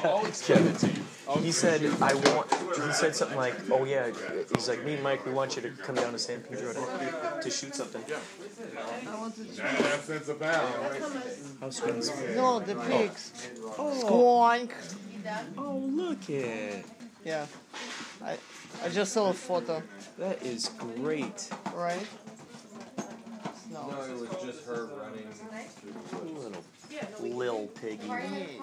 I'll 0.04 0.26
explain 0.26 0.68
it 0.68 0.80
to 0.80 0.88
you. 0.88 0.94
I'll 1.28 1.38
he 1.38 1.52
said, 1.52 1.82
I 2.02 2.14
want, 2.14 2.54
he 2.54 2.92
said 2.92 3.16
something 3.16 3.38
like, 3.38 3.56
oh 3.72 3.86
yeah, 3.86 4.12
he's 4.54 4.68
like, 4.68 4.84
me 4.84 4.96
and 4.96 5.04
Mike, 5.04 5.26
we 5.26 5.32
want 5.32 5.56
you 5.56 5.62
to 5.62 5.70
come 5.70 5.96
down 5.96 6.12
to 6.12 6.20
San 6.20 6.42
Pedro 6.42 6.74
to, 6.74 7.40
to 7.42 7.50
shoot 7.50 7.74
something. 7.76 8.04
nine 9.58 10.00
cents 10.02 10.30
a 10.30 10.34
pound. 10.34 10.74
How 11.62 11.70
sweet? 11.70 12.36
No, 12.36 12.60
the 12.60 12.78
oh. 12.78 12.88
pigs. 12.88 13.50
Oh, 13.78 14.02
Squonk. 14.04 14.72
oh, 15.58 15.78
look 15.78 16.24
at 16.24 16.30
it. 16.30 16.86
Yeah. 17.24 17.46
I 18.22 18.38
I 18.84 18.90
just 18.90 19.14
saw 19.14 19.30
a 19.30 19.34
photo, 19.34 19.82
that 20.18 20.44
is 20.44 20.70
great. 20.78 21.50
right? 21.74 22.06
No. 23.72 23.90
it 24.10 24.20
was 24.20 24.30
just 24.44 24.66
her 24.68 24.90
running. 24.98 25.28
Little 26.36 26.64
lil 27.22 27.68
piggy, 27.82 28.08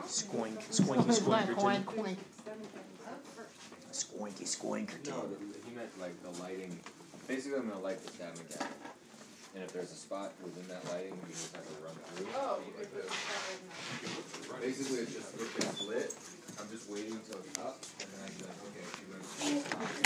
squink, 0.07 0.59
squinky 0.71 1.25
Quack, 1.25 1.49
squinkerton, 1.49 1.85
quack. 1.87 2.17
squinky 3.93 4.45
squinkerton. 4.45 5.09
No, 5.09 5.29
he 5.67 5.75
meant 5.75 6.01
like 6.01 6.17
the 6.23 6.31
lighting. 6.43 6.79
Basically, 7.27 7.59
I'm 7.59 7.69
gonna 7.69 7.81
light 7.81 8.01
the 8.05 8.13
stabbing 8.13 8.47
gap. 8.51 8.73
And 9.55 9.65
if 9.65 9.73
there's 9.73 9.91
a 9.91 9.97
spot 9.97 10.33
within 10.45 10.67
that 10.69 10.85
lighting, 10.93 11.19
we 11.27 11.33
just 11.33 11.55
have 11.57 11.67
to 11.67 11.75
run 11.83 11.95
through. 12.15 12.29
Oh, 12.37 12.61
it. 12.81 12.89
Basically, 14.61 14.99
it's 14.99 15.13
just 15.15 15.35
if 15.35 15.57
it's 15.59 15.83
lit, 15.83 16.15
I'm 16.61 16.69
just 16.71 16.89
waiting 16.89 17.13
until 17.13 17.41
it's 17.41 17.59
up, 17.59 17.83
and 17.99 18.09
then 18.15 18.21
I 18.23 18.29
can 18.31 18.47
like, 18.47 18.63
okay, 18.71 18.85
if 18.87 18.95
you 19.03 19.11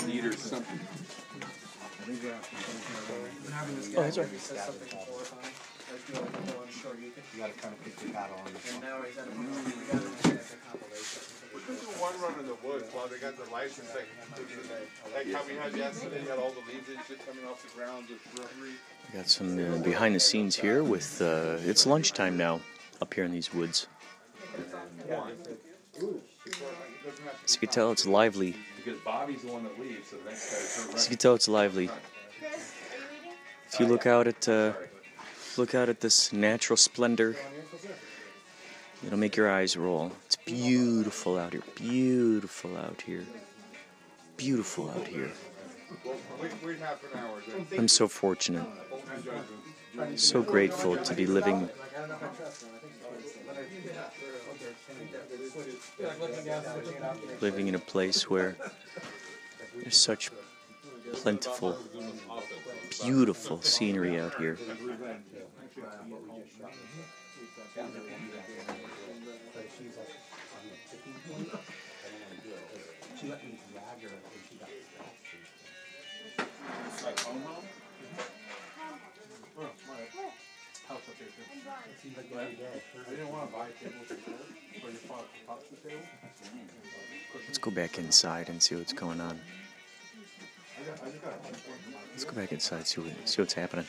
Need 0.06 0.24
or 0.24 0.32
something. 0.32 0.80
I 0.80 2.06
think 2.06 2.22
we're 2.22 3.52
having 3.52 3.76
this 3.76 3.88
guy. 3.88 4.00
Oh, 4.04 5.53
that's 5.94 6.10
right. 6.10 7.54
We 11.54 11.60
could 11.60 11.80
do 11.80 11.86
one 12.02 12.20
run 12.20 12.40
in 12.40 12.46
the 12.46 12.56
woods 12.66 12.92
while 12.92 13.06
they 13.06 13.18
got 13.18 13.36
the 13.36 13.48
license. 13.52 13.88
Like, 13.94 14.08
like 15.14 15.32
how 15.32 15.46
we 15.46 15.54
had 15.54 15.76
yesterday, 15.76 16.22
you 16.22 16.28
had 16.28 16.38
all 16.38 16.50
the 16.50 16.60
leaves 16.72 16.88
and 16.88 16.98
shit 17.06 17.24
coming 17.24 17.44
off 17.44 17.62
the 17.62 17.78
ground, 17.78 18.06
the 18.08 18.16
shrubbery. 18.30 18.72
Got 19.12 19.28
some 19.28 19.58
uh, 19.58 19.78
behind 19.78 20.16
the 20.16 20.20
scenes 20.20 20.56
here 20.56 20.82
with 20.82 21.22
uh, 21.22 21.58
it's 21.60 21.86
lunchtime 21.86 22.36
now 22.36 22.60
up 23.00 23.14
here 23.14 23.24
in 23.24 23.30
these 23.30 23.54
woods. 23.54 23.86
As 27.44 27.54
you 27.54 27.60
can 27.60 27.68
tell, 27.68 27.92
it's 27.92 28.06
lively. 28.06 28.56
Because 28.76 29.00
Bobby's 29.00 29.42
the 29.42 29.52
one 29.52 29.62
that 29.64 29.78
leaves, 29.80 30.08
so 30.08 30.16
the 30.16 30.30
next 30.30 30.86
guy's 30.86 30.94
As 30.94 31.04
you 31.04 31.10
can 31.10 31.18
tell, 31.18 31.34
it's 31.34 31.48
lively. 31.48 31.88
If 33.72 33.80
you 33.80 33.86
look 33.86 34.06
out 34.06 34.26
at 34.26 34.48
uh, 34.48 34.72
look 35.58 35.74
out 35.74 35.88
at 35.88 36.00
this 36.00 36.32
natural 36.32 36.76
splendor, 36.76 37.36
it'll 39.04 39.18
make 39.18 39.36
your 39.36 39.50
eyes 39.50 39.76
roll. 39.76 40.12
It's 40.26 40.36
beautiful 40.36 41.38
out 41.38 41.52
here. 41.52 41.62
Beautiful 41.74 42.76
out 42.76 43.02
here. 43.02 43.24
Beautiful 44.36 44.90
out 44.90 45.06
here. 45.06 45.30
I'm 47.78 47.88
so 47.88 48.08
fortunate, 48.08 48.66
so 50.16 50.42
grateful 50.42 50.96
to 50.96 51.14
be 51.14 51.26
living 51.26 51.68
living 57.40 57.68
in 57.68 57.74
a 57.74 57.78
place 57.78 58.28
where 58.28 58.56
there's 59.76 59.96
such 59.96 60.30
plentiful, 61.14 61.78
beautiful 63.02 63.62
scenery 63.62 64.20
out 64.20 64.34
here. 64.36 64.58
Let's 87.46 87.58
go 87.58 87.70
back 87.70 87.98
inside 87.98 88.48
and 88.48 88.62
see 88.62 88.74
what's 88.74 88.92
going 88.92 89.20
on. 89.20 89.40
Let's 92.10 92.24
go 92.24 92.32
back 92.32 92.52
inside 92.52 92.86
see 92.86 93.00
what 93.00 93.28
see 93.28 93.42
what's 93.42 93.54
happening. 93.54 93.86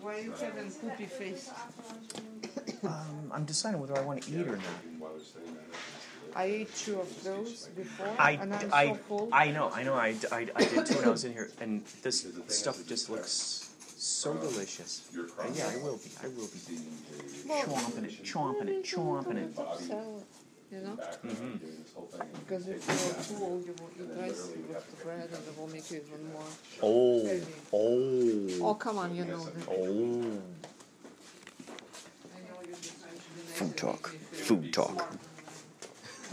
Why 0.00 0.18
you 0.18 0.32
having 0.32 0.70
poopy 0.70 1.06
face? 1.06 1.50
Um, 2.84 3.30
I'm 3.32 3.44
deciding 3.44 3.80
whether 3.80 3.96
I 3.96 4.02
want 4.02 4.22
to 4.22 4.30
eat 4.30 4.46
or 4.46 4.56
not. 4.56 5.55
I 6.36 6.44
ate 6.44 6.74
two 6.76 7.00
of 7.00 7.24
those 7.24 7.68
before, 7.74 8.12
I, 8.18 8.32
and 8.32 8.52
I'm 8.54 8.70
I, 8.70 8.86
so 8.88 8.94
full. 9.08 9.28
I 9.32 9.50
know, 9.50 9.70
I 9.72 9.82
know, 9.84 9.94
I, 9.94 10.14
I, 10.30 10.46
I 10.54 10.64
did 10.64 10.84
too 10.84 10.96
when 10.96 11.06
I 11.06 11.08
was 11.08 11.24
in 11.24 11.32
here, 11.32 11.48
and 11.62 11.82
this 12.02 12.26
stuff 12.48 12.86
just 12.86 13.08
looks 13.08 13.70
so 13.96 14.34
delicious. 14.34 15.08
Uh, 15.16 15.44
yeah, 15.54 15.70
I 15.72 15.78
will 15.82 15.96
be, 15.96 16.10
I 16.22 16.28
will 16.28 16.48
be. 16.52 16.60
Chomping 17.48 18.04
it, 18.04 18.22
chomping 18.22 18.68
it, 18.68 18.84
chomping 18.84 19.38
it. 19.38 19.56
Salad, 19.56 20.24
you 20.70 20.80
know? 20.82 20.98
Mhm. 21.24 21.58
Because 22.40 22.68
if 22.68 22.86
you're 22.86 23.38
too 23.38 23.44
old, 23.44 23.64
you 23.66 23.74
will 23.80 23.90
eat 23.98 24.20
rice 24.20 24.48
with 24.68 24.90
the 24.90 25.04
bread, 25.04 25.30
and 25.32 25.42
it 25.48 25.58
will 25.58 25.68
make 25.68 25.90
you 25.90 26.02
even 26.04 26.32
more. 26.34 26.50
Oh, 26.82 27.40
oh, 27.72 28.68
Oh, 28.68 28.74
come 28.74 28.98
on, 28.98 29.14
you 29.16 29.24
know 29.24 29.42
that. 29.42 29.68
oh. 29.70 30.42
Food 33.54 33.76
talk, 33.78 34.08
food 34.32 34.70
talk. 34.74 35.16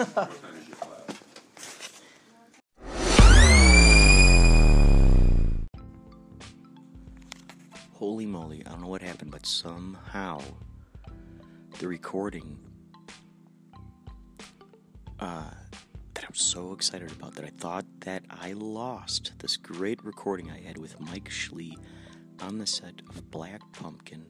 Holy 7.93 8.25
moly, 8.25 8.63
I 8.65 8.69
don't 8.71 8.81
know 8.81 8.87
what 8.87 9.03
happened, 9.03 9.29
but 9.31 9.45
somehow 9.45 10.41
the 11.79 11.87
recording 11.87 12.57
uh, 15.19 15.51
that 16.15 16.25
I'm 16.25 16.33
so 16.33 16.73
excited 16.73 17.11
about 17.11 17.35
that 17.35 17.45
I 17.45 17.49
thought 17.49 17.85
that 17.99 18.23
I 18.31 18.53
lost 18.53 19.33
this 19.37 19.57
great 19.57 20.03
recording 20.03 20.49
I 20.49 20.59
had 20.59 20.79
with 20.79 20.99
Mike 20.99 21.29
Schlee 21.29 21.77
on 22.41 22.57
the 22.57 22.65
set 22.65 23.03
of 23.09 23.29
Black 23.29 23.61
Pumpkin. 23.73 24.25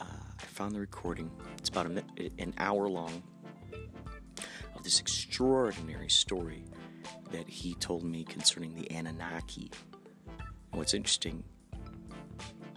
Uh, 0.00 0.04
I 0.40 0.44
found 0.46 0.74
the 0.74 0.80
recording. 0.80 1.30
It's 1.58 1.68
about 1.68 1.90
a, 1.90 2.02
an 2.38 2.54
hour 2.56 2.88
long 2.88 3.22
this 4.82 5.00
extraordinary 5.00 6.08
story 6.08 6.64
that 7.30 7.48
he 7.48 7.74
told 7.74 8.04
me 8.04 8.24
concerning 8.24 8.74
the 8.74 8.90
Anunnaki. 8.90 9.70
What's 10.72 10.94
interesting 10.94 11.44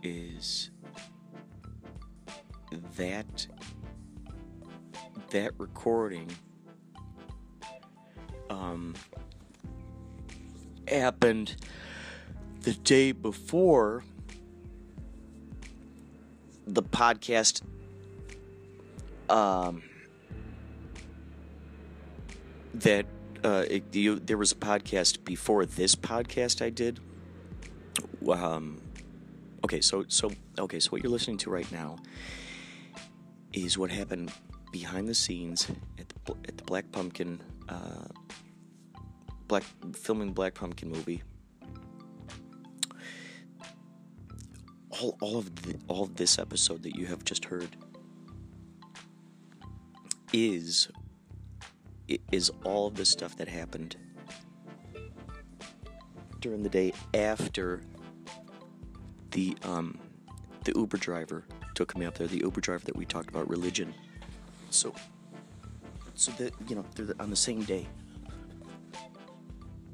is 0.03 0.69
that 2.97 3.47
that 5.31 5.51
recording 5.57 6.29
um, 8.49 8.95
happened 10.87 11.55
the 12.61 12.73
day 12.73 13.11
before 13.11 14.03
the 16.67 16.83
podcast 16.83 17.61
um, 19.29 19.81
that 22.81 23.05
uh, 23.43 23.63
it, 23.69 23.95
you, 23.95 24.19
there 24.19 24.37
was 24.37 24.51
a 24.51 24.55
podcast 24.55 25.23
before 25.23 25.65
this 25.65 25.95
podcast 25.95 26.61
I 26.63 26.69
did. 26.69 26.99
Um, 28.27 28.81
okay, 29.63 29.81
so 29.81 30.05
so 30.07 30.31
okay, 30.57 30.79
so 30.79 30.89
what 30.89 31.03
you're 31.03 31.11
listening 31.11 31.37
to 31.39 31.49
right 31.49 31.71
now 31.71 31.97
is 33.53 33.77
what 33.77 33.91
happened 33.91 34.31
behind 34.71 35.07
the 35.07 35.15
scenes 35.15 35.69
at 35.99 36.09
the, 36.09 36.33
at 36.47 36.57
the 36.57 36.63
Black 36.63 36.91
Pumpkin, 36.91 37.39
uh, 37.69 38.07
Black 39.47 39.63
filming 39.93 40.33
Black 40.33 40.53
Pumpkin 40.53 40.89
movie. 40.89 41.21
All, 44.89 45.17
all 45.21 45.37
of 45.37 45.55
the, 45.61 45.77
all 45.87 46.03
of 46.03 46.15
this 46.15 46.39
episode 46.39 46.83
that 46.83 46.95
you 46.95 47.05
have 47.05 47.23
just 47.23 47.45
heard 47.45 47.75
is 50.33 50.89
is 52.31 52.51
all 52.63 52.87
of 52.87 52.95
the 52.95 53.05
stuff 53.05 53.35
that 53.37 53.47
happened 53.47 53.95
during 56.39 56.61
the 56.61 56.69
day 56.69 56.93
after 57.13 57.81
the 59.31 59.57
um 59.63 59.97
the 60.63 60.73
Uber 60.75 60.97
driver 60.97 61.45
took 61.75 61.97
me 61.97 62.05
up 62.05 62.17
there. 62.17 62.27
The 62.27 62.39
Uber 62.39 62.61
driver 62.61 62.85
that 62.85 62.95
we 62.95 63.05
talked 63.05 63.29
about 63.29 63.49
religion. 63.49 63.93
So 64.69 64.93
so 66.15 66.31
that 66.33 66.53
you 66.67 66.75
know 66.75 66.85
they're 66.95 67.13
on 67.19 67.29
the 67.29 67.35
same 67.35 67.63
day, 67.63 67.87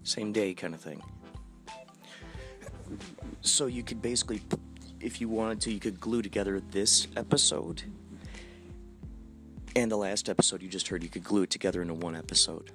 same 0.04 0.32
day 0.32 0.54
kind 0.54 0.74
of 0.74 0.82
thing. 0.82 1.02
So 3.42 3.66
you 3.66 3.84
could 3.84 4.02
basically, 4.02 4.42
if 5.00 5.20
you 5.20 5.30
wanted 5.30 5.62
to, 5.62 5.74
you 5.74 5.80
could 5.80 6.00
glue 6.00 6.22
together 6.22 6.60
this 6.60 7.08
episode 7.16 7.84
and 9.76 9.92
the 9.92 9.98
last 9.98 10.30
episode 10.30 10.62
you 10.62 10.70
just 10.70 10.88
heard. 10.88 11.04
You 11.04 11.10
could 11.10 11.24
glue 11.24 11.44
it 11.44 11.50
together 11.50 11.82
into 11.82 11.94
one 11.94 12.16
episode. 12.16 12.72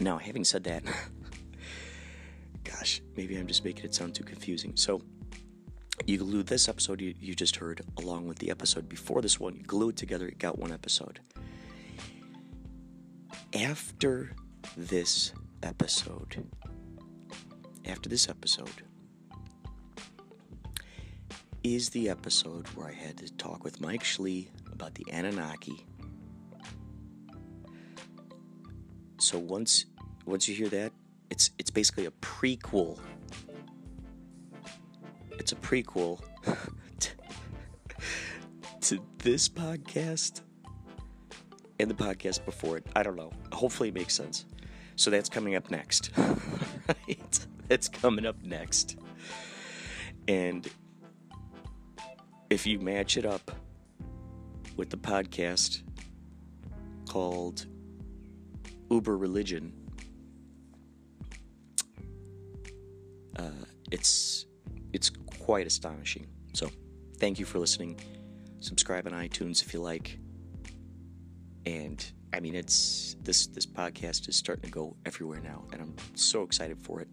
Now, 0.00 0.18
having 0.18 0.44
said 0.44 0.64
that, 0.64 0.82
gosh, 2.64 3.02
maybe 3.16 3.36
I'm 3.36 3.46
just 3.46 3.64
making 3.64 3.84
it 3.84 3.94
sound 3.94 4.14
too 4.14 4.24
confusing. 4.24 4.72
So, 4.76 5.02
you 6.06 6.18
glue 6.18 6.42
this 6.42 6.68
episode 6.68 7.00
you, 7.00 7.14
you 7.20 7.34
just 7.34 7.56
heard 7.56 7.82
along 7.98 8.26
with 8.26 8.38
the 8.38 8.50
episode 8.50 8.88
before 8.88 9.22
this 9.22 9.38
one, 9.38 9.56
you 9.56 9.62
glue 9.62 9.90
it 9.90 9.96
together, 9.96 10.26
it 10.26 10.38
got 10.38 10.58
one 10.58 10.72
episode. 10.72 11.20
After 13.54 14.34
this 14.76 15.32
episode, 15.62 16.44
after 17.84 18.08
this 18.08 18.28
episode, 18.28 18.82
is 21.62 21.90
the 21.90 22.08
episode 22.08 22.66
where 22.68 22.88
I 22.88 22.92
had 22.92 23.18
to 23.18 23.32
talk 23.34 23.62
with 23.62 23.80
Mike 23.80 24.02
Schlee 24.02 24.48
about 24.72 24.94
the 24.94 25.04
Anunnaki. 25.12 25.86
So 29.22 29.38
once 29.38 29.86
once 30.26 30.48
you 30.48 30.54
hear 30.56 30.68
that, 30.70 30.92
it's 31.30 31.52
it's 31.56 31.70
basically 31.70 32.06
a 32.06 32.10
prequel. 32.10 32.98
It's 35.38 35.52
a 35.52 35.56
prequel 35.56 36.20
to, 36.98 37.10
to 38.80 38.98
this 39.18 39.48
podcast 39.48 40.40
and 41.78 41.88
the 41.88 41.94
podcast 41.94 42.44
before 42.44 42.78
it. 42.78 42.86
I 42.96 43.04
don't 43.04 43.14
know. 43.14 43.30
Hopefully 43.52 43.90
it 43.90 43.94
makes 43.94 44.12
sense. 44.12 44.44
So 44.96 45.08
that's 45.08 45.28
coming 45.28 45.54
up 45.54 45.70
next. 45.70 46.10
right? 46.16 47.46
That's 47.68 47.88
coming 47.88 48.26
up 48.26 48.42
next. 48.42 48.98
And 50.26 50.68
if 52.50 52.66
you 52.66 52.80
match 52.80 53.16
it 53.16 53.24
up 53.24 53.52
with 54.76 54.90
the 54.90 54.96
podcast 54.96 55.82
called 57.08 57.66
Uber 58.92 59.16
Religion, 59.16 59.72
uh, 63.36 63.64
it's 63.90 64.44
it's 64.92 65.10
quite 65.40 65.66
astonishing. 65.66 66.26
So, 66.52 66.70
thank 67.18 67.38
you 67.38 67.46
for 67.46 67.58
listening. 67.58 67.98
Subscribe 68.60 69.06
on 69.06 69.12
iTunes 69.12 69.62
if 69.62 69.72
you 69.72 69.80
like. 69.80 70.18
And 71.64 72.04
I 72.34 72.40
mean, 72.40 72.54
it's 72.54 73.16
this 73.22 73.46
this 73.46 73.66
podcast 73.66 74.28
is 74.28 74.36
starting 74.36 74.64
to 74.64 74.70
go 74.70 74.94
everywhere 75.06 75.40
now, 75.40 75.64
and 75.72 75.80
I'm 75.80 75.96
so 76.14 76.42
excited 76.42 76.78
for 76.78 77.00
it. 77.00 77.08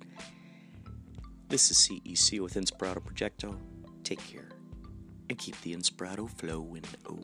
This 1.47 1.71
is 1.71 1.77
CEC 1.77 2.41
with 2.41 2.55
Inspirato 2.55 3.01
Projecto. 3.01 3.57
Take 4.03 4.21
care 4.27 4.49
and 5.29 5.37
keep 5.37 5.59
the 5.61 5.73
Inspirato 5.73 6.29
flowing. 6.29 6.83
Oh, 7.09 7.19